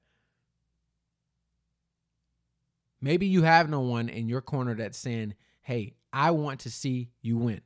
Maybe 3.00 3.26
you 3.26 3.44
have 3.44 3.70
no 3.70 3.78
one 3.78 4.08
in 4.08 4.28
your 4.28 4.40
corner 4.40 4.74
that's 4.74 4.98
saying, 4.98 5.34
hey, 5.62 5.94
I 6.12 6.32
want 6.32 6.58
to 6.60 6.70
see 6.70 7.10
you 7.20 7.36
win. 7.36 7.60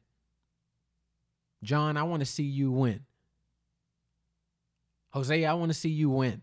John, 1.62 1.96
I 1.96 2.02
want 2.02 2.20
to 2.20 2.26
see 2.26 2.42
you 2.42 2.70
win. 2.70 3.06
Jose, 5.10 5.44
I 5.44 5.54
want 5.54 5.70
to 5.70 5.78
see 5.78 5.88
you 5.88 6.10
win. 6.10 6.42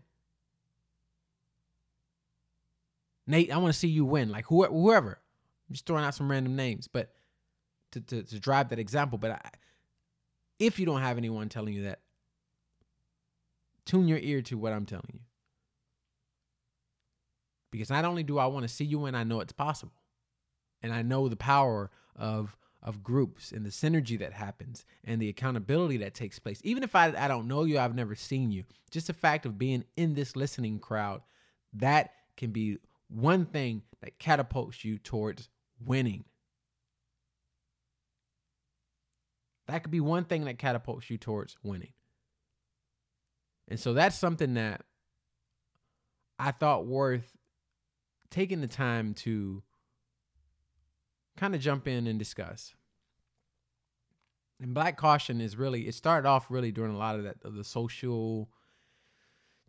Nate, 3.26 3.52
I 3.52 3.56
want 3.58 3.72
to 3.72 3.78
see 3.78 3.88
you 3.88 4.04
win. 4.04 4.30
Like 4.30 4.46
whoever. 4.46 5.20
I'm 5.68 5.72
just 5.72 5.86
throwing 5.86 6.04
out 6.04 6.14
some 6.14 6.30
random 6.30 6.56
names, 6.56 6.88
but 6.88 7.12
to, 7.92 8.00
to, 8.00 8.22
to 8.22 8.38
drive 8.38 8.68
that 8.68 8.78
example. 8.78 9.18
But 9.18 9.30
I, 9.32 9.50
if 10.58 10.78
you 10.78 10.86
don't 10.86 11.00
have 11.00 11.16
anyone 11.16 11.48
telling 11.48 11.74
you 11.74 11.84
that, 11.84 12.00
tune 13.86 14.08
your 14.08 14.18
ear 14.18 14.42
to 14.42 14.58
what 14.58 14.72
I'm 14.72 14.86
telling 14.86 15.10
you. 15.12 15.20
Because 17.70 17.90
not 17.90 18.04
only 18.04 18.22
do 18.22 18.38
I 18.38 18.46
want 18.46 18.64
to 18.64 18.68
see 18.68 18.84
you 18.84 19.00
win, 19.00 19.14
I 19.14 19.24
know 19.24 19.40
it's 19.40 19.52
possible. 19.52 19.94
And 20.82 20.92
I 20.92 21.02
know 21.02 21.28
the 21.28 21.36
power 21.36 21.90
of 22.14 22.56
of 22.84 23.02
groups 23.02 23.50
and 23.50 23.64
the 23.64 23.70
synergy 23.70 24.18
that 24.18 24.32
happens 24.32 24.84
and 25.04 25.20
the 25.20 25.30
accountability 25.30 25.96
that 25.96 26.14
takes 26.14 26.38
place. 26.38 26.60
Even 26.64 26.82
if 26.82 26.94
I, 26.94 27.14
I 27.16 27.28
don't 27.28 27.48
know 27.48 27.64
you, 27.64 27.78
I've 27.78 27.94
never 27.94 28.14
seen 28.14 28.50
you, 28.50 28.64
just 28.90 29.06
the 29.06 29.14
fact 29.14 29.46
of 29.46 29.58
being 29.58 29.84
in 29.96 30.14
this 30.14 30.36
listening 30.36 30.78
crowd, 30.78 31.22
that 31.72 32.10
can 32.36 32.50
be 32.50 32.78
one 33.08 33.46
thing 33.46 33.82
that 34.02 34.18
catapults 34.18 34.84
you 34.84 34.98
towards 34.98 35.48
winning. 35.84 36.24
That 39.66 39.82
could 39.82 39.90
be 39.90 40.00
one 40.00 40.24
thing 40.24 40.44
that 40.44 40.58
catapults 40.58 41.08
you 41.08 41.16
towards 41.16 41.56
winning. 41.62 41.92
And 43.66 43.80
so 43.80 43.94
that's 43.94 44.18
something 44.18 44.54
that 44.54 44.82
I 46.38 46.50
thought 46.50 46.86
worth 46.86 47.34
taking 48.30 48.60
the 48.60 48.66
time 48.66 49.14
to 49.14 49.62
kind 51.36 51.54
of 51.54 51.60
jump 51.60 51.86
in 51.86 52.06
and 52.06 52.18
discuss. 52.18 52.74
And 54.60 54.74
Black 54.74 54.96
Caution 54.96 55.40
is 55.40 55.56
really 55.56 55.88
it 55.88 55.94
started 55.94 56.28
off 56.28 56.50
really 56.50 56.72
during 56.72 56.94
a 56.94 56.98
lot 56.98 57.16
of 57.16 57.24
that 57.24 57.36
of 57.44 57.54
the 57.54 57.64
social 57.64 58.48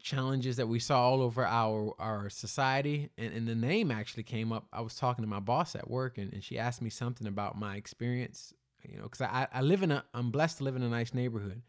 challenges 0.02 0.58
that 0.58 0.68
we 0.68 0.80
saw 0.80 1.02
all 1.02 1.22
over 1.22 1.46
our 1.46 1.94
our 2.00 2.30
society. 2.30 3.10
And, 3.18 3.34
and 3.34 3.48
the 3.48 3.56
name 3.56 3.92
actually 3.92 4.24
came 4.24 4.52
up. 4.52 4.68
I 4.72 4.82
was 4.82 4.96
talking 4.96 5.24
to 5.24 5.30
my 5.30 5.40
boss 5.40 5.76
at 5.76 5.90
work 5.90 6.18
and, 6.18 6.32
and 6.32 6.44
she 6.44 6.60
asked 6.60 6.82
me 6.82 6.90
something 6.90 7.28
about 7.28 7.58
my 7.58 7.76
experience 7.76 8.54
you 8.90 8.98
know 8.98 9.04
because 9.04 9.22
I, 9.22 9.48
I 9.52 9.62
live 9.62 9.84
in 9.84 9.92
a 9.92 10.04
i'm 10.14 10.32
blessed 10.32 10.60
to 10.60 10.64
live 10.64 10.76
in 10.76 10.84
a 10.84 10.90
nice 10.90 11.14
neighborhood. 11.14 11.62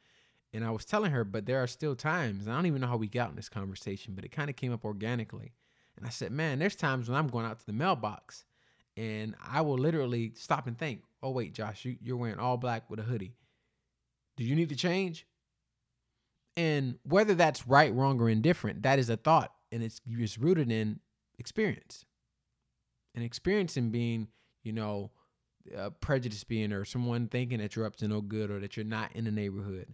And 0.52 0.64
i 0.64 0.70
was 0.70 0.84
telling 0.84 1.12
her 1.12 1.24
but 1.24 1.46
there 1.46 1.62
are 1.62 1.66
still 1.66 1.94
times 1.94 2.48
i 2.48 2.54
don't 2.54 2.66
even 2.66 2.80
know 2.80 2.86
how 2.86 2.96
we 2.96 3.08
got 3.08 3.30
in 3.30 3.36
this 3.36 3.48
conversation 3.48 4.14
but 4.14 4.24
it 4.24 4.32
kind 4.32 4.50
of 4.50 4.56
came 4.56 4.72
up 4.72 4.84
organically. 4.84 5.54
And 5.96 6.06
I 6.06 6.10
said, 6.10 6.30
man, 6.30 6.58
there's 6.58 6.76
times 6.76 7.08
when 7.08 7.16
I'm 7.16 7.28
going 7.28 7.46
out 7.46 7.58
to 7.58 7.64
the 7.64 7.72
mailbox 7.72 8.44
and 8.96 9.34
I 9.44 9.60
will 9.60 9.78
literally 9.78 10.32
stop 10.34 10.66
and 10.66 10.78
think, 10.78 11.02
oh, 11.22 11.30
wait, 11.30 11.52
Josh, 11.52 11.84
you, 11.84 11.96
you're 12.00 12.16
wearing 12.16 12.38
all 12.38 12.56
black 12.56 12.88
with 12.88 12.98
a 12.98 13.02
hoodie. 13.02 13.34
Do 14.36 14.44
you 14.44 14.54
need 14.54 14.70
to 14.70 14.76
change? 14.76 15.26
And 16.56 16.98
whether 17.02 17.34
that's 17.34 17.66
right, 17.66 17.94
wrong, 17.94 18.20
or 18.20 18.30
indifferent, 18.30 18.82
that 18.82 18.98
is 18.98 19.10
a 19.10 19.16
thought. 19.16 19.52
And 19.70 19.82
it's 19.82 20.00
just 20.08 20.38
rooted 20.38 20.70
in 20.70 21.00
experience. 21.38 22.04
And 23.14 23.24
experience 23.24 23.76
in 23.76 23.90
being, 23.90 24.28
you 24.62 24.72
know, 24.72 25.10
uh, 25.76 25.90
prejudice 26.00 26.44
being 26.44 26.72
or 26.72 26.84
someone 26.84 27.28
thinking 27.28 27.58
that 27.58 27.76
you're 27.76 27.86
up 27.86 27.96
to 27.96 28.08
no 28.08 28.20
good 28.20 28.50
or 28.50 28.60
that 28.60 28.76
you're 28.76 28.84
not 28.86 29.10
in 29.14 29.24
the 29.24 29.30
neighborhood. 29.30 29.92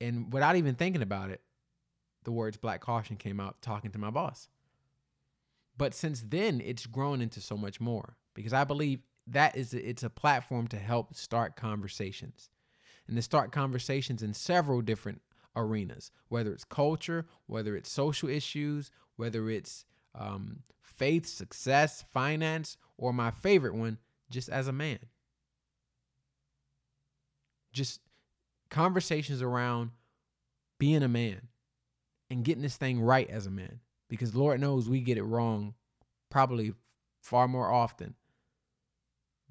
And 0.00 0.32
without 0.32 0.56
even 0.56 0.74
thinking 0.74 1.02
about 1.02 1.30
it, 1.30 1.40
the 2.24 2.32
words 2.32 2.56
black 2.56 2.80
caution 2.80 3.16
came 3.16 3.40
out 3.40 3.60
talking 3.60 3.90
to 3.90 3.98
my 3.98 4.10
boss. 4.10 4.48
But 5.76 5.94
since 5.94 6.22
then, 6.26 6.60
it's 6.60 6.86
grown 6.86 7.20
into 7.20 7.40
so 7.40 7.56
much 7.56 7.80
more 7.80 8.16
because 8.34 8.52
I 8.52 8.64
believe 8.64 9.00
that 9.26 9.56
is 9.56 9.74
it's 9.74 10.02
a 10.02 10.10
platform 10.10 10.68
to 10.68 10.76
help 10.76 11.14
start 11.14 11.56
conversations 11.56 12.50
and 13.06 13.16
to 13.16 13.22
start 13.22 13.52
conversations 13.52 14.22
in 14.22 14.34
several 14.34 14.80
different 14.82 15.22
arenas, 15.56 16.10
whether 16.28 16.52
it's 16.52 16.64
culture, 16.64 17.26
whether 17.46 17.76
it's 17.76 17.90
social 17.90 18.28
issues, 18.28 18.90
whether 19.16 19.48
it's 19.48 19.84
um, 20.14 20.60
faith, 20.82 21.26
success, 21.26 22.04
finance, 22.12 22.76
or 22.96 23.12
my 23.12 23.30
favorite 23.30 23.74
one, 23.74 23.98
just 24.30 24.48
as 24.48 24.68
a 24.68 24.72
man. 24.72 24.98
Just 27.72 28.00
conversations 28.70 29.42
around 29.42 29.90
being 30.78 31.02
a 31.02 31.08
man 31.08 31.48
and 32.30 32.44
getting 32.44 32.62
this 32.62 32.76
thing 32.76 33.00
right 33.00 33.28
as 33.28 33.46
a 33.46 33.50
man 33.50 33.80
because 34.14 34.34
Lord 34.34 34.60
knows 34.60 34.88
we 34.88 35.00
get 35.00 35.18
it 35.18 35.24
wrong 35.24 35.74
probably 36.30 36.74
far 37.20 37.48
more 37.48 37.70
often 37.70 38.14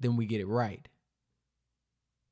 than 0.00 0.16
we 0.16 0.26
get 0.26 0.40
it 0.40 0.46
right. 0.46 0.88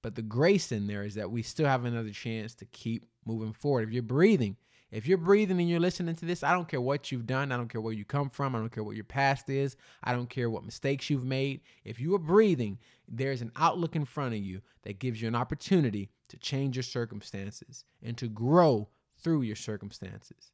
But 0.02 0.14
the 0.14 0.22
grace 0.22 0.72
in 0.72 0.86
there 0.86 1.04
is 1.04 1.14
that 1.14 1.30
we 1.30 1.42
still 1.42 1.66
have 1.66 1.84
another 1.84 2.10
chance 2.10 2.54
to 2.56 2.64
keep 2.66 3.06
moving 3.24 3.52
forward. 3.52 3.86
If 3.86 3.92
you're 3.92 4.02
breathing, 4.02 4.56
if 4.90 5.06
you're 5.06 5.18
breathing 5.18 5.60
and 5.60 5.68
you're 5.68 5.80
listening 5.80 6.16
to 6.16 6.24
this, 6.24 6.42
I 6.42 6.52
don't 6.52 6.68
care 6.68 6.80
what 6.80 7.12
you've 7.12 7.26
done. 7.26 7.52
I 7.52 7.56
don't 7.56 7.68
care 7.68 7.80
where 7.80 7.92
you 7.92 8.04
come 8.04 8.28
from. 8.28 8.54
I 8.54 8.58
don't 8.58 8.72
care 8.72 8.84
what 8.84 8.96
your 8.96 9.04
past 9.04 9.48
is. 9.48 9.76
I 10.02 10.12
don't 10.12 10.28
care 10.28 10.50
what 10.50 10.64
mistakes 10.64 11.08
you've 11.08 11.24
made. 11.24 11.60
If 11.84 12.00
you 12.00 12.14
are 12.14 12.18
breathing, 12.18 12.78
there's 13.08 13.42
an 13.42 13.52
outlook 13.56 13.94
in 13.94 14.04
front 14.04 14.34
of 14.34 14.40
you 14.40 14.60
that 14.82 14.98
gives 14.98 15.22
you 15.22 15.28
an 15.28 15.34
opportunity 15.34 16.10
to 16.28 16.36
change 16.36 16.76
your 16.76 16.82
circumstances 16.82 17.84
and 18.02 18.16
to 18.18 18.28
grow 18.28 18.88
through 19.18 19.42
your 19.42 19.56
circumstances 19.56 20.50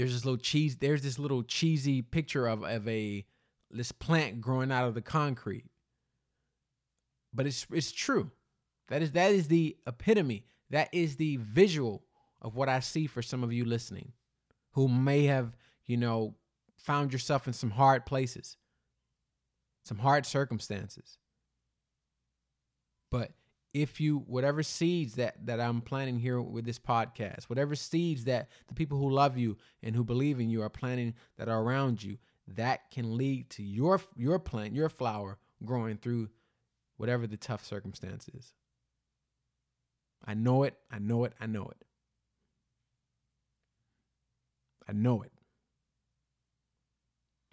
there's 0.00 0.14
this 0.14 0.24
little 0.24 0.38
cheese 0.38 0.76
there's 0.76 1.02
this 1.02 1.18
little 1.18 1.42
cheesy 1.42 2.00
picture 2.00 2.46
of 2.46 2.64
of 2.64 2.88
a 2.88 3.26
this 3.70 3.92
plant 3.92 4.40
growing 4.40 4.72
out 4.72 4.88
of 4.88 4.94
the 4.94 5.02
concrete. 5.02 5.66
But 7.34 7.46
it's 7.46 7.66
it's 7.70 7.92
true. 7.92 8.30
That 8.88 9.02
is 9.02 9.12
that 9.12 9.32
is 9.32 9.48
the 9.48 9.76
epitome. 9.86 10.44
That 10.70 10.88
is 10.92 11.16
the 11.16 11.36
visual 11.36 12.04
of 12.42 12.56
what 12.56 12.70
i 12.70 12.80
see 12.80 13.06
for 13.06 13.20
some 13.20 13.44
of 13.44 13.52
you 13.52 13.66
listening 13.66 14.12
who 14.70 14.88
may 14.88 15.24
have 15.24 15.54
you 15.86 15.98
know 15.98 16.34
found 16.78 17.12
yourself 17.12 17.46
in 17.46 17.52
some 17.52 17.72
hard 17.72 18.06
places, 18.06 18.56
some 19.84 19.98
hard 19.98 20.24
circumstances. 20.24 21.18
But 23.10 23.32
if 23.72 24.00
you 24.00 24.18
whatever 24.26 24.62
seeds 24.62 25.14
that 25.14 25.46
that 25.46 25.60
I'm 25.60 25.80
planting 25.80 26.18
here 26.18 26.40
with 26.40 26.64
this 26.64 26.78
podcast, 26.78 27.44
whatever 27.44 27.74
seeds 27.74 28.24
that 28.24 28.48
the 28.68 28.74
people 28.74 28.98
who 28.98 29.10
love 29.10 29.36
you 29.36 29.56
and 29.82 29.94
who 29.94 30.04
believe 30.04 30.40
in 30.40 30.50
you 30.50 30.62
are 30.62 30.68
planting 30.68 31.14
that 31.38 31.48
are 31.48 31.62
around 31.62 32.02
you, 32.02 32.18
that 32.48 32.90
can 32.90 33.16
lead 33.16 33.50
to 33.50 33.62
your 33.62 34.00
your 34.16 34.38
plant, 34.38 34.74
your 34.74 34.88
flower 34.88 35.38
growing 35.64 35.96
through 35.96 36.28
whatever 36.96 37.26
the 37.26 37.36
tough 37.36 37.64
circumstances. 37.64 38.54
I 40.24 40.34
know 40.34 40.64
it, 40.64 40.74
I 40.90 40.98
know 40.98 41.24
it, 41.24 41.32
I 41.40 41.46
know 41.46 41.64
it. 41.64 41.84
I 44.88 44.92
know 44.92 45.22
it. 45.22 45.32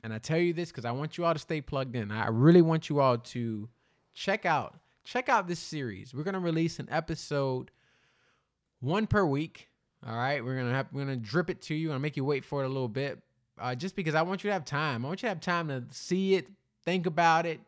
And 0.03 0.13
I 0.13 0.17
tell 0.17 0.38
you 0.38 0.53
this 0.53 0.69
because 0.69 0.86
I 0.86 0.91
want 0.91 1.17
you 1.17 1.25
all 1.25 1.33
to 1.33 1.39
stay 1.39 1.62
plugged 1.62 1.95
in. 1.95 2.12
I 2.12 2.27
really 2.29 2.62
want 2.62 2.89
you 2.89 3.00
all 3.00 3.17
to 3.19 3.69
check 4.13 4.45
out 4.45 4.75
check 5.08 5.30
out 5.30 5.48
this 5.48 5.60
series. 5.60 6.14
We're 6.14 6.24
gonna 6.24 6.40
release 6.40 6.80
an 6.80 6.88
episode 6.92 7.72
one 8.82 9.08
per 9.08 9.26
week. 9.26 9.70
All 10.06 10.16
right, 10.16 10.44
we're 10.44 10.58
gonna 10.58 10.74
have 10.74 10.88
we're 10.92 11.02
gonna 11.06 11.16
drip 11.16 11.50
it 11.50 11.62
to 11.64 11.76
you 11.76 11.92
and 11.92 12.02
make 12.02 12.18
you 12.18 12.26
wait 12.26 12.44
for 12.44 12.62
it 12.62 12.66
a 12.66 12.70
little 12.70 12.90
bit, 12.90 13.20
uh, 13.60 13.74
just 13.74 13.96
because 13.96 14.16
I 14.16 14.22
want 14.22 14.44
you 14.44 14.50
to 14.50 14.54
have 14.54 14.66
time. 14.66 15.06
I 15.06 15.08
want 15.08 15.22
you 15.22 15.28
to 15.28 15.30
have 15.30 15.40
time 15.40 15.70
to 15.70 15.84
see 15.92 16.36
it, 16.36 16.48
think 16.84 17.06
about 17.06 17.46
it, 17.46 17.62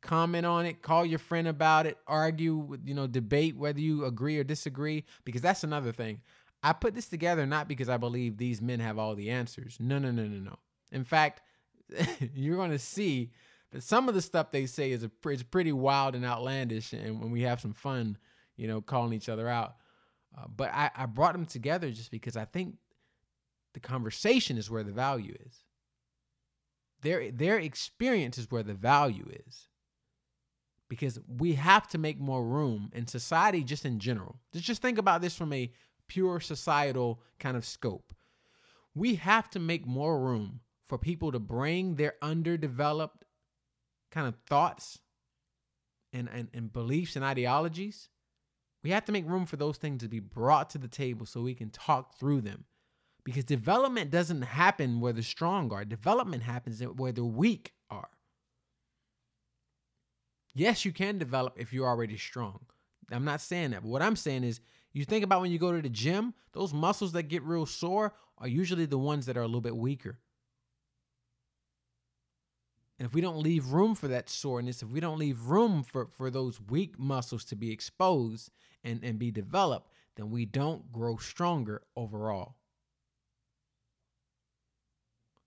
comment 0.00 0.46
on 0.46 0.66
it, 0.66 0.82
call 0.82 1.04
your 1.04 1.18
friend 1.18 1.48
about 1.48 1.86
it, 1.86 1.98
argue, 2.06 2.78
you 2.84 2.94
know, 2.94 3.06
debate 3.06 3.56
whether 3.56 3.80
you 3.80 4.04
agree 4.04 4.38
or 4.38 4.44
disagree. 4.44 5.04
Because 5.24 5.42
that's 5.42 5.64
another 5.64 5.92
thing. 5.92 6.20
I 6.62 6.72
put 6.72 6.94
this 6.94 7.08
together 7.08 7.44
not 7.44 7.68
because 7.68 7.88
I 7.90 7.98
believe 7.98 8.38
these 8.38 8.62
men 8.62 8.80
have 8.80 8.98
all 8.98 9.14
the 9.14 9.30
answers. 9.30 9.76
No, 9.80 9.98
no, 9.98 10.10
no, 10.10 10.26
no, 10.26 10.38
no. 10.38 10.58
In 10.92 11.04
fact, 11.04 11.42
you're 12.34 12.56
gonna 12.56 12.78
see 12.78 13.32
some 13.80 14.08
of 14.08 14.14
the 14.14 14.22
stuff 14.22 14.50
they 14.50 14.66
say 14.66 14.92
is 14.92 15.04
a 15.04 15.10
is 15.28 15.42
pretty 15.42 15.72
wild 15.72 16.14
and 16.14 16.24
outlandish, 16.24 16.92
and 16.92 17.20
when 17.20 17.30
we 17.30 17.42
have 17.42 17.60
some 17.60 17.72
fun, 17.72 18.16
you 18.56 18.68
know, 18.68 18.80
calling 18.80 19.12
each 19.12 19.28
other 19.28 19.48
out. 19.48 19.76
Uh, 20.36 20.46
but 20.54 20.70
I, 20.72 20.90
I 20.96 21.06
brought 21.06 21.32
them 21.32 21.46
together 21.46 21.90
just 21.90 22.10
because 22.10 22.36
I 22.36 22.44
think 22.44 22.76
the 23.72 23.80
conversation 23.80 24.58
is 24.58 24.70
where 24.70 24.82
the 24.82 24.92
value 24.92 25.34
is. 25.46 25.64
Their 27.02 27.30
their 27.30 27.58
experience 27.58 28.38
is 28.38 28.50
where 28.50 28.62
the 28.62 28.74
value 28.74 29.28
is. 29.46 29.68
Because 30.88 31.18
we 31.26 31.54
have 31.54 31.88
to 31.88 31.98
make 31.98 32.20
more 32.20 32.44
room 32.44 32.90
in 32.94 33.06
society, 33.06 33.64
just 33.64 33.84
in 33.84 33.98
general. 33.98 34.36
Just 34.52 34.64
just 34.64 34.82
think 34.82 34.98
about 34.98 35.20
this 35.20 35.36
from 35.36 35.52
a 35.52 35.72
pure 36.08 36.40
societal 36.40 37.20
kind 37.38 37.56
of 37.56 37.64
scope. 37.64 38.14
We 38.94 39.16
have 39.16 39.50
to 39.50 39.58
make 39.58 39.86
more 39.86 40.20
room 40.20 40.60
for 40.88 40.98
people 40.98 41.32
to 41.32 41.40
bring 41.40 41.94
their 41.94 42.14
underdeveloped 42.22 43.23
kind 44.14 44.28
of 44.28 44.36
thoughts 44.46 45.00
and, 46.12 46.28
and, 46.32 46.48
and 46.54 46.72
beliefs 46.72 47.16
and 47.16 47.24
ideologies, 47.24 48.08
we 48.84 48.90
have 48.90 49.04
to 49.06 49.12
make 49.12 49.28
room 49.28 49.44
for 49.44 49.56
those 49.56 49.76
things 49.76 50.02
to 50.02 50.08
be 50.08 50.20
brought 50.20 50.70
to 50.70 50.78
the 50.78 50.88
table 50.88 51.26
so 51.26 51.42
we 51.42 51.54
can 51.54 51.70
talk 51.70 52.18
through 52.18 52.42
them. 52.42 52.64
Because 53.24 53.44
development 53.44 54.10
doesn't 54.10 54.42
happen 54.42 55.00
where 55.00 55.14
the 55.14 55.22
strong 55.22 55.72
are, 55.72 55.84
development 55.84 56.42
happens 56.42 56.80
where 56.80 57.12
the 57.12 57.24
weak 57.24 57.72
are. 57.90 58.10
Yes, 60.54 60.84
you 60.84 60.92
can 60.92 61.18
develop 61.18 61.54
if 61.56 61.72
you're 61.72 61.88
already 61.88 62.18
strong. 62.18 62.60
I'm 63.10 63.24
not 63.24 63.40
saying 63.40 63.70
that, 63.70 63.82
but 63.82 63.88
what 63.88 64.02
I'm 64.02 64.16
saying 64.16 64.44
is 64.44 64.60
you 64.92 65.04
think 65.04 65.24
about 65.24 65.40
when 65.40 65.50
you 65.50 65.58
go 65.58 65.72
to 65.72 65.82
the 65.82 65.88
gym, 65.88 66.34
those 66.52 66.72
muscles 66.72 67.12
that 67.12 67.24
get 67.24 67.42
real 67.42 67.66
sore 67.66 68.14
are 68.38 68.48
usually 68.48 68.86
the 68.86 68.98
ones 68.98 69.26
that 69.26 69.36
are 69.36 69.42
a 69.42 69.46
little 69.46 69.60
bit 69.60 69.76
weaker. 69.76 70.18
And 72.98 73.06
if 73.06 73.14
we 73.14 73.20
don't 73.20 73.42
leave 73.42 73.72
room 73.72 73.94
for 73.94 74.08
that 74.08 74.30
soreness, 74.30 74.82
if 74.82 74.88
we 74.88 75.00
don't 75.00 75.18
leave 75.18 75.46
room 75.46 75.82
for, 75.82 76.06
for 76.06 76.30
those 76.30 76.60
weak 76.60 76.98
muscles 76.98 77.44
to 77.46 77.56
be 77.56 77.72
exposed 77.72 78.50
and, 78.84 79.02
and 79.02 79.18
be 79.18 79.30
developed, 79.30 79.90
then 80.16 80.30
we 80.30 80.44
don't 80.44 80.92
grow 80.92 81.16
stronger 81.16 81.82
overall. 81.96 82.54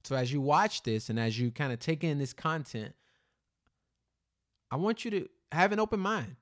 So 0.04 0.16
as 0.16 0.32
you 0.32 0.42
watch 0.42 0.84
this 0.84 1.10
and 1.10 1.20
as 1.20 1.40
you 1.40 1.52
kind 1.52 1.72
of 1.72 1.80
take 1.80 2.04
in 2.04 2.18
this 2.18 2.34
content, 2.34 2.94
I 4.70 4.76
want 4.76 5.06
you 5.06 5.12
to 5.12 5.30
have 5.52 5.72
an 5.72 5.80
open 5.80 6.00
mind. 6.00 6.36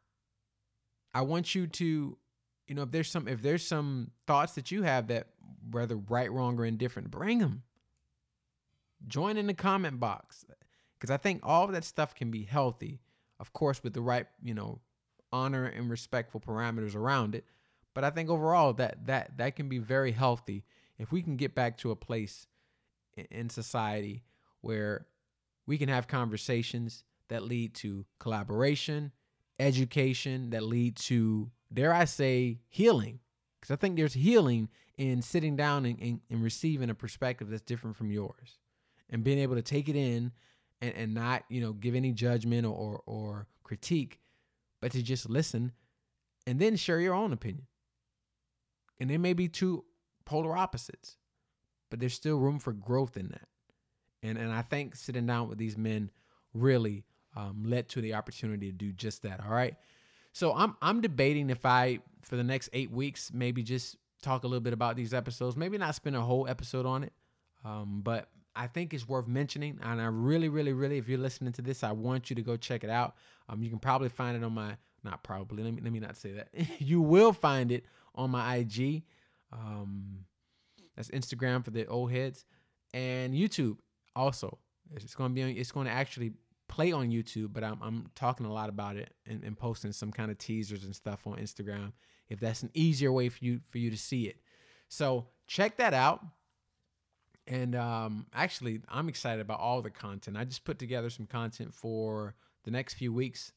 I 1.14 1.22
want 1.22 1.56
you 1.56 1.68
to, 1.68 2.18
you 2.68 2.76
know, 2.76 2.84
if 2.84 2.92
there's 2.92 3.10
some 3.10 3.28
if 3.28 3.42
there's 3.42 3.66
some 3.66 4.12
thoughts 4.28 4.54
that 4.54 4.72
you 4.72 4.84
have 4.84 5.08
that 5.08 5.28
whether 5.72 5.96
right, 5.96 6.32
wrong, 6.32 6.60
or 6.60 6.66
indifferent, 6.66 7.10
bring 7.10 7.40
them. 7.40 7.64
Join 9.08 9.38
in 9.38 9.48
the 9.48 9.54
comment 9.54 10.00
box 10.00 10.46
because 11.06 11.14
I 11.14 11.18
think 11.18 11.42
all 11.44 11.66
of 11.66 11.72
that 11.74 11.84
stuff 11.84 12.16
can 12.16 12.32
be 12.32 12.46
healthy, 12.46 13.00
of 13.40 13.54
course, 13.54 13.84
with 13.84 13.94
the 13.94 14.02
right, 14.02 14.26
you 14.42 14.56
know, 14.56 14.80
honor 15.32 15.68
and 15.68 15.88
respectful 15.88 16.40
parameters 16.40 16.96
around 16.96 17.36
it. 17.36 17.46
But 17.94 18.04
I 18.04 18.10
think 18.10 18.28
overall 18.28 18.74
that 18.74 19.06
that 19.06 19.38
that 19.38 19.56
can 19.56 19.70
be 19.70 19.78
very 19.78 20.14
healthy 20.14 20.64
if 20.98 21.12
we 21.12 21.22
can 21.22 21.38
get 21.38 21.54
back 21.54 21.78
to 21.80 21.92
a 21.92 21.96
place 21.96 22.48
in 23.30 23.52
society 23.52 24.24
where 24.62 25.06
we 25.68 25.78
can 25.78 25.90
have 25.90 26.08
conversations 26.08 27.04
that 27.30 27.44
lead 27.44 27.76
to 27.76 28.08
collaboration, 28.20 29.12
education, 29.60 30.50
that 30.50 30.64
lead 30.64 30.96
to, 30.96 31.52
dare 31.72 31.94
I 31.94 32.06
say, 32.06 32.62
healing. 32.68 33.20
Because 33.62 33.72
I 33.72 33.76
think 33.78 33.96
there's 33.96 34.14
healing 34.14 34.70
in 34.98 35.22
sitting 35.22 35.56
down 35.56 35.86
and, 35.86 36.00
and, 36.02 36.22
and, 36.32 36.44
receiving 36.44 36.90
a 36.90 36.96
perspective 36.96 37.50
that's 37.50 37.62
different 37.62 37.96
from 37.96 38.10
yours 38.10 38.58
and 39.10 39.24
being 39.24 39.40
able 39.40 39.56
to 39.56 39.62
take 39.62 39.88
it 39.90 39.96
in 39.96 40.32
and, 40.86 40.96
and 40.96 41.14
not, 41.14 41.44
you 41.50 41.62
know, 41.62 41.74
give 41.74 41.96
any 41.96 42.12
judgment 42.12 42.66
or, 42.66 43.02
or 43.06 43.48
critique, 43.64 44.20
but 44.82 44.92
to 44.92 45.02
just 45.02 45.30
listen 45.30 45.72
and 46.48 46.60
then 46.60 46.76
share 46.76 47.00
your 47.00 47.14
own 47.14 47.34
opinion. 47.34 47.68
And 49.00 49.10
there 49.10 49.20
may 49.20 49.34
be 49.34 49.48
two 49.48 49.84
polar 50.26 50.56
opposites, 50.56 51.18
but 51.90 52.00
there's 52.00 52.14
still 52.14 52.38
room 52.38 52.60
for 52.60 52.74
growth 52.74 53.18
in 53.18 53.30
that. 53.30 53.48
And 54.24 54.38
and 54.38 54.52
I 54.52 54.62
think 54.62 54.96
sitting 54.96 55.26
down 55.26 55.50
with 55.50 55.58
these 55.58 55.78
men 55.78 56.10
really 56.54 57.04
um, 57.36 57.64
led 57.66 57.90
to 57.90 58.02
the 58.02 58.14
opportunity 58.14 58.72
to 58.72 58.78
do 58.78 58.92
just 58.92 59.24
that. 59.24 59.42
All 59.44 59.52
right. 59.52 59.76
So 60.32 60.54
I'm 60.54 60.76
I'm 60.82 61.02
debating 61.02 61.50
if 61.50 61.66
I 61.66 62.00
for 62.22 62.36
the 62.36 62.44
next 62.44 62.70
eight 62.74 62.92
weeks 62.92 63.32
maybe 63.34 63.62
just 63.62 63.98
talk 64.22 64.44
a 64.44 64.48
little 64.48 64.62
bit 64.62 64.74
about 64.74 64.96
these 64.96 65.14
episodes. 65.14 65.56
Maybe 65.56 65.78
not 65.78 65.96
spend 65.96 66.16
a 66.16 66.22
whole 66.22 66.48
episode 66.48 66.86
on 66.86 67.04
it, 67.04 67.14
um, 67.64 68.02
but 68.04 68.30
I 68.56 68.68
think 68.68 68.94
it's 68.94 69.08
worth 69.08 69.28
mentioning. 69.28 69.80
And 69.84 70.02
I 70.02 70.06
really, 70.06 70.50
really, 70.50 70.74
really, 70.74 70.98
if 70.98 71.08
you're 71.08 71.20
listening 71.20 71.54
to 71.54 71.62
this, 71.62 71.84
I 71.84 71.92
want 71.92 72.30
you 72.30 72.36
to 72.36 72.42
go 72.42 72.56
check 72.56 72.84
it 72.84 72.90
out. 72.90 73.16
Um, 73.50 73.62
you 73.62 73.70
can 73.70 73.80
probably 73.80 74.10
find 74.10 74.38
it 74.38 74.44
on 74.44 74.54
my, 74.54 74.78
not 75.04 75.24
probably, 75.24 75.64
let 75.64 75.74
me, 75.74 75.82
let 75.84 75.92
me 75.92 76.00
not 76.00 76.16
say 76.18 76.32
that. 76.34 76.50
you 76.80 77.02
will 77.02 77.34
find 77.34 77.72
it 77.72 77.86
on 78.16 78.32
my 78.32 78.58
IG. 78.58 79.04
Um, 79.52 80.26
that's 80.96 81.10
Instagram 81.10 81.64
for 81.64 81.72
the 81.72 81.86
old 81.88 82.12
heads 82.12 82.46
and 82.94 83.34
YouTube 83.34 83.78
also. 84.16 84.58
It's 84.96 85.16
going 85.16 85.32
to 85.32 85.36
be, 85.36 85.44
on, 85.44 85.50
it's 85.50 85.72
going 85.72 85.88
to 85.88 85.92
actually 85.92 86.34
play 86.68 86.92
on 86.92 87.10
YouTube, 87.10 87.52
but 87.52 87.64
I'm, 87.64 87.80
I'm 87.82 88.10
talking 88.16 88.46
a 88.46 88.54
lot 88.54 88.70
about 88.70 88.96
it 88.96 89.14
and, 89.28 89.44
and 89.44 89.58
posting 89.58 89.92
some 89.92 90.12
kind 90.12 90.32
of 90.32 90.38
teasers 90.38 90.84
and 90.84 90.96
stuff 90.96 91.28
on 91.28 91.38
Instagram. 91.38 91.92
If 92.30 92.40
that's 92.40 92.64
an 92.64 92.72
easier 92.74 93.12
way 93.12 93.30
for 93.30 93.44
you, 93.44 93.60
for 93.68 93.78
you 93.78 93.92
to 93.92 93.98
see 93.98 94.24
it. 94.24 94.38
So 94.88 95.28
check 95.48 95.78
that 95.78 95.94
out. 95.94 96.26
And 97.48 97.76
um, 97.76 98.26
actually, 98.34 98.82
I'm 98.90 99.08
excited 99.08 99.42
about 99.42 99.60
all 99.60 99.82
the 99.82 99.92
content. 99.92 100.38
I 100.38 100.46
just 100.46 100.66
put 100.66 100.80
together 100.80 101.10
some 101.10 101.28
content 101.28 101.74
for 101.74 102.36
the 102.64 102.72
next 102.72 102.96
few 102.96 103.14
weeks 103.14 103.52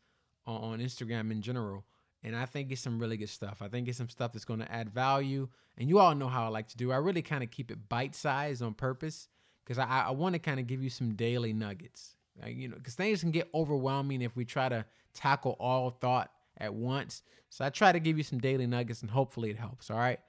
on, 0.47 0.81
Instagram 0.81 1.31
in 1.31 1.43
general. 1.43 1.85
And 2.23 2.35
I 2.37 2.47
think 2.47 2.73
it's 2.73 2.81
some 2.81 2.99
really 2.99 3.17
good 3.17 3.29
stuff. 3.29 3.63
I 3.63 3.69
think 3.69 3.89
it's 3.89 3.99
some 3.99 4.09
stuff 4.09 4.33
that's 4.33 4.45
going 4.45 4.61
to 4.61 4.71
add 4.71 4.91
value. 4.91 5.49
And 5.77 5.89
you 5.89 5.99
all 5.99 6.15
know 6.15 6.29
how 6.29 6.45
I 6.45 6.49
like 6.49 6.69
to 6.69 6.77
do. 6.77 6.91
I 6.93 6.97
really 6.97 7.23
kind 7.23 7.43
of 7.43 7.51
keep 7.51 7.71
it 7.71 7.89
bite 7.89 8.15
sized 8.15 8.63
on 8.63 8.75
purpose 8.75 9.29
because 9.65 9.79
I, 9.79 10.07
I 10.09 10.11
want 10.11 10.35
to 10.35 10.39
kind 10.39 10.59
of 10.59 10.67
give 10.67 10.83
you 10.83 10.91
some 10.91 11.15
daily 11.15 11.53
nuggets. 11.53 12.17
You 12.47 12.69
know, 12.69 12.77
because 12.77 12.95
things 12.95 13.21
can 13.21 13.31
get 13.31 13.49
overwhelming 13.53 14.23
if 14.23 14.37
we 14.37 14.45
try 14.45 14.69
to 14.69 14.85
tackle 15.13 15.57
all 15.59 15.91
thought 15.91 16.31
at 16.59 16.73
once. 16.73 17.23
So 17.51 17.65
I 17.65 17.71
try 17.71 17.93
to 17.93 18.01
give 18.01 18.17
you 18.17 18.25
some 18.25 18.39
daily 18.39 18.67
nuggets 18.67 19.03
and 19.03 19.11
hopefully 19.11 19.51
it 19.51 19.57
helps. 19.57 19.91
All 19.91 19.99
right. 19.99 20.21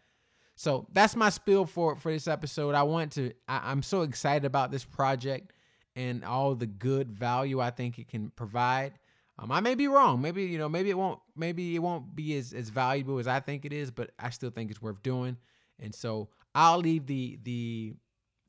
So 0.59 0.85
that's 0.91 1.15
my 1.15 1.29
spiel 1.29 1.65
for 1.65 1.95
for 1.95 2.11
this 2.11 2.27
episode. 2.27 2.75
I 2.75 2.83
want 2.83 3.13
to. 3.13 3.31
I, 3.47 3.71
I'm 3.71 3.81
so 3.81 4.01
excited 4.01 4.43
about 4.43 4.71
this 4.71 4.83
project 4.83 5.53
and 5.95 6.25
all 6.25 6.53
the 6.53 6.65
good 6.67 7.09
value 7.09 7.61
I 7.61 7.69
think 7.69 7.97
it 7.97 8.09
can 8.09 8.29
provide. 8.31 8.91
Um, 9.37 9.53
I 9.53 9.61
may 9.61 9.73
be 9.75 9.87
wrong. 9.87 10.21
Maybe 10.21 10.43
you 10.43 10.57
know. 10.57 10.67
Maybe 10.67 10.89
it 10.89 10.97
won't. 10.97 11.21
Maybe 11.33 11.77
it 11.77 11.79
won't 11.79 12.13
be 12.13 12.35
as 12.35 12.51
as 12.51 12.71
valuable 12.71 13.19
as 13.19 13.25
I 13.25 13.39
think 13.39 13.63
it 13.63 13.71
is. 13.71 13.89
But 13.89 14.11
I 14.19 14.31
still 14.31 14.49
think 14.49 14.69
it's 14.69 14.81
worth 14.81 15.01
doing. 15.01 15.37
And 15.79 15.95
so 15.95 16.27
I'll 16.53 16.79
leave 16.79 17.05
the 17.05 17.39
the 17.43 17.93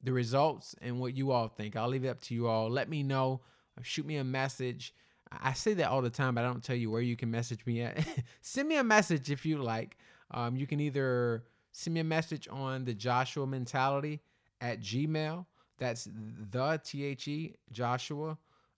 the 0.02 0.12
results 0.12 0.74
and 0.82 0.98
what 0.98 1.16
you 1.16 1.30
all 1.30 1.46
think. 1.46 1.76
I'll 1.76 1.86
leave 1.86 2.04
it 2.04 2.08
up 2.08 2.20
to 2.22 2.34
you 2.34 2.48
all. 2.48 2.68
Let 2.68 2.88
me 2.88 3.04
know. 3.04 3.42
Shoot 3.82 4.04
me 4.04 4.16
a 4.16 4.24
message. 4.24 4.96
I 5.30 5.52
say 5.52 5.74
that 5.74 5.88
all 5.88 6.02
the 6.02 6.10
time, 6.10 6.34
but 6.34 6.44
I 6.44 6.48
don't 6.48 6.64
tell 6.64 6.74
you 6.74 6.90
where 6.90 7.02
you 7.02 7.14
can 7.14 7.30
message 7.30 7.64
me 7.66 7.82
at. 7.82 8.04
Send 8.40 8.68
me 8.68 8.78
a 8.78 8.82
message 8.82 9.30
if 9.30 9.46
you 9.46 9.62
like. 9.62 9.96
Um, 10.32 10.56
you 10.56 10.66
can 10.66 10.80
either 10.80 11.44
send 11.72 11.94
me 11.94 12.00
a 12.00 12.04
message 12.04 12.48
on 12.50 12.84
the 12.84 12.94
Joshua 12.94 13.46
Mentality 13.46 14.20
at 14.60 14.80
Gmail. 14.80 15.46
That's 15.78 16.08
the 16.12 16.80
T 16.84 17.04
H 17.04 17.28
E 17.28 17.54
Joshua, 17.72 18.36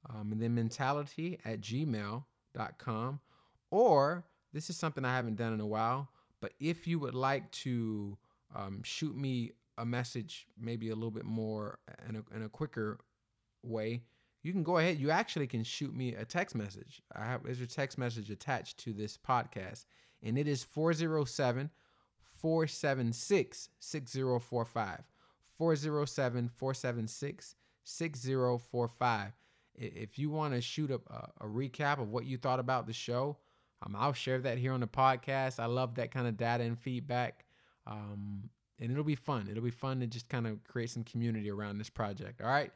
um, 0.09 0.33
and 0.33 0.41
then 0.41 0.55
mentality 0.55 1.39
at 1.45 1.61
gmail.com. 1.61 3.21
Or 3.71 4.25
this 4.53 4.71
is 4.71 4.77
something 4.77 5.05
I 5.05 5.15
haven't 5.17 5.37
done 5.37 5.53
in 5.53 5.61
a 5.61 5.67
while, 5.67 6.09
but 6.41 6.53
if 6.61 6.87
you 6.87 6.99
would 7.01 7.15
like 7.15 7.51
to 7.53 8.17
um, 8.55 8.83
shoot 8.85 9.17
me 9.17 9.53
a 9.79 9.85
message, 9.85 10.47
maybe 10.61 10.91
a 10.91 10.95
little 10.95 11.11
bit 11.11 11.25
more 11.25 11.79
in 12.09 12.17
a, 12.17 12.37
in 12.37 12.43
a 12.45 12.49
quicker 12.49 13.01
way, 13.65 14.03
you 14.43 14.53
can 14.53 14.63
go 14.63 14.79
ahead. 14.79 14.99
You 14.99 15.11
actually 15.11 15.47
can 15.47 15.65
shoot 15.65 15.95
me 15.95 16.15
a 16.15 16.25
text 16.25 16.55
message. 16.55 17.01
I 17.15 17.25
have 17.25 17.45
there's 17.45 17.61
a 17.61 17.67
text 17.67 17.97
message 17.97 18.31
attached 18.31 18.79
to 18.79 18.93
this 18.93 19.17
podcast, 19.17 19.87
and 20.23 20.37
it 20.37 20.47
is 20.47 20.63
407 20.63 21.71
476 22.43 23.69
6045. 23.79 25.03
407 25.57 26.51
476 26.55 27.55
6045. 27.85 29.33
If 29.77 30.19
you 30.19 30.31
want 30.31 30.55
to 30.55 30.61
shoot 30.61 30.91
a, 30.91 31.01
a, 31.41 31.47
recap 31.47 32.01
of 32.01 32.11
what 32.11 32.27
you 32.27 32.37
thought 32.37 32.59
about 32.59 32.87
the 32.87 32.93
show, 32.93 33.39
um, 33.85 33.97
I'll 33.97 34.13
share 34.13 34.41
that 34.41 34.59
here 34.59 34.73
on 34.73 34.81
the 34.81 34.87
podcast. 34.87 35.59
I 35.59 35.67
love 35.67 35.95
that 35.95 36.11
kind 36.11 36.27
of 36.27 36.37
data 36.37 36.65
and 36.65 36.79
feedback. 36.79 37.47
Um, 37.87 38.51
and 38.81 38.91
it'll 38.91 39.05
be 39.05 39.15
fun. 39.15 39.49
It'll 39.49 39.63
be 39.63 39.71
fun 39.71 40.01
to 40.01 40.07
just 40.07 40.29
kind 40.29 40.47
of 40.47 40.63
create 40.65 40.91
some 40.91 41.05
community 41.05 41.51
around 41.51 41.79
this 41.79 41.91
project. 41.91 42.43
All 42.43 42.49
right. 42.49 42.73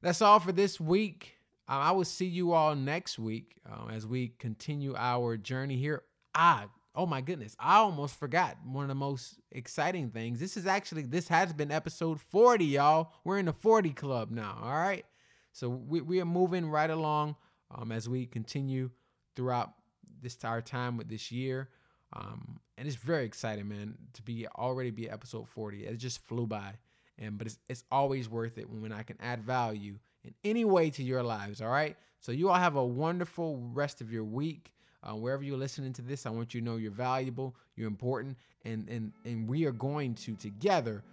That's 0.00 0.22
all 0.22 0.38
for 0.38 0.52
this 0.52 0.80
week. 0.80 1.36
I 1.66 1.92
will 1.92 2.04
see 2.04 2.26
you 2.26 2.52
all 2.52 2.76
next 2.76 3.18
week 3.18 3.56
um, 3.70 3.90
as 3.90 4.06
we 4.06 4.28
continue 4.38 4.94
our 4.96 5.36
journey 5.36 5.76
here. 5.76 6.02
Ah, 6.34 6.66
oh 6.94 7.06
my 7.06 7.20
goodness, 7.20 7.56
I 7.58 7.76
almost 7.76 8.18
forgot 8.18 8.56
one 8.64 8.84
of 8.84 8.88
the 8.88 8.94
most 8.94 9.40
exciting 9.50 10.10
things. 10.10 10.38
This 10.38 10.56
is 10.56 10.66
actually 10.66 11.02
this 11.02 11.28
has 11.28 11.52
been 11.52 11.72
episode 11.72 12.20
40, 12.20 12.64
y'all. 12.64 13.12
We're 13.24 13.38
in 13.38 13.46
the 13.46 13.52
40 13.52 13.90
club 13.90 14.30
now. 14.30 14.58
All 14.62 14.72
right. 14.72 15.04
So 15.52 15.68
we, 15.68 16.00
we 16.00 16.20
are 16.20 16.26
moving 16.26 16.68
right 16.68 16.90
along 16.90 17.36
um, 17.74 17.92
as 17.92 18.08
we 18.08 18.26
continue 18.26 18.90
throughout 19.36 19.72
this 20.20 20.36
our 20.44 20.62
time 20.62 20.96
with 20.96 21.08
this 21.08 21.30
year. 21.32 21.68
Um, 22.12 22.60
and 22.78 22.86
it's 22.86 22.96
very 22.96 23.24
exciting, 23.24 23.68
man, 23.68 23.94
to 24.14 24.22
be 24.22 24.46
already 24.56 24.90
be 24.90 25.10
episode 25.10 25.48
40. 25.48 25.86
It 25.86 25.96
just 25.96 26.26
flew 26.26 26.46
by. 26.46 26.74
And 27.18 27.38
but 27.38 27.46
it's 27.46 27.58
it's 27.68 27.84
always 27.92 28.28
worth 28.28 28.58
it 28.58 28.68
when 28.68 28.92
I 28.92 29.04
can 29.04 29.16
add 29.20 29.44
value 29.44 29.98
in 30.24 30.34
any 30.42 30.64
way 30.64 30.90
to 30.90 31.02
your 31.02 31.22
lives. 31.22 31.60
All 31.60 31.68
right. 31.68 31.96
So 32.18 32.32
you 32.32 32.48
all 32.48 32.56
have 32.56 32.76
a 32.76 32.84
wonderful 32.84 33.58
rest 33.72 34.00
of 34.00 34.12
your 34.12 34.24
week. 34.24 34.73
Uh, 35.04 35.14
wherever 35.14 35.42
you're 35.42 35.58
listening 35.58 35.92
to 35.92 36.02
this, 36.02 36.24
I 36.26 36.30
want 36.30 36.54
you 36.54 36.60
to 36.60 36.64
know 36.64 36.76
you're 36.76 36.90
valuable, 36.90 37.54
you're 37.76 37.88
important, 37.88 38.36
and 38.64 38.88
and 38.88 39.12
and 39.24 39.48
we 39.48 39.66
are 39.66 39.72
going 39.72 40.14
to 40.16 40.34
together. 40.34 41.04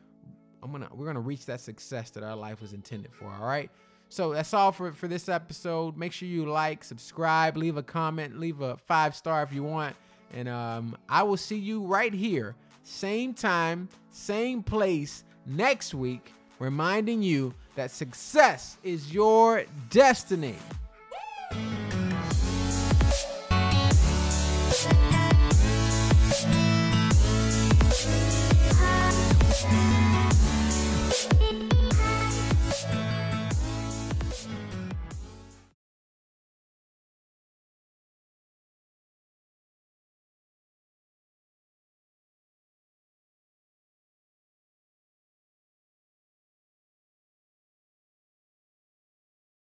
I'm 0.64 0.72
gonna 0.72 0.90
we're 0.94 1.08
gonna 1.08 1.20
reach 1.20 1.46
that 1.48 1.60
success 1.60 2.10
that 2.12 2.24
our 2.24 2.36
life 2.36 2.62
was 2.62 2.74
intended 2.74 3.14
for. 3.14 3.26
All 3.26 3.46
right. 3.46 3.70
So 4.12 4.34
that's 4.34 4.54
all 4.54 4.74
for, 4.74 4.92
for 4.92 5.08
this 5.08 5.30
episode. 5.30 5.96
Make 5.96 6.12
sure 6.12 6.28
you 6.28 6.46
like, 6.46 6.84
subscribe, 6.84 7.56
leave 7.56 7.78
a 7.78 7.84
comment, 7.84 8.38
leave 8.38 8.60
a 8.60 8.76
five 8.76 9.16
star 9.16 9.42
if 9.42 9.54
you 9.54 9.64
want. 9.64 9.96
And 10.34 10.50
um, 10.50 10.98
I 11.08 11.24
will 11.24 11.38
see 11.38 11.58
you 11.58 11.84
right 11.84 12.14
here, 12.14 12.56
same 12.84 13.34
time, 13.34 13.88
same 14.12 14.64
place 14.64 15.24
next 15.46 15.94
week, 15.94 16.34
reminding 16.60 17.24
you 17.24 17.54
that 17.76 17.90
success 17.90 18.78
is 18.84 19.14
your 19.14 19.64
destiny. 19.90 20.56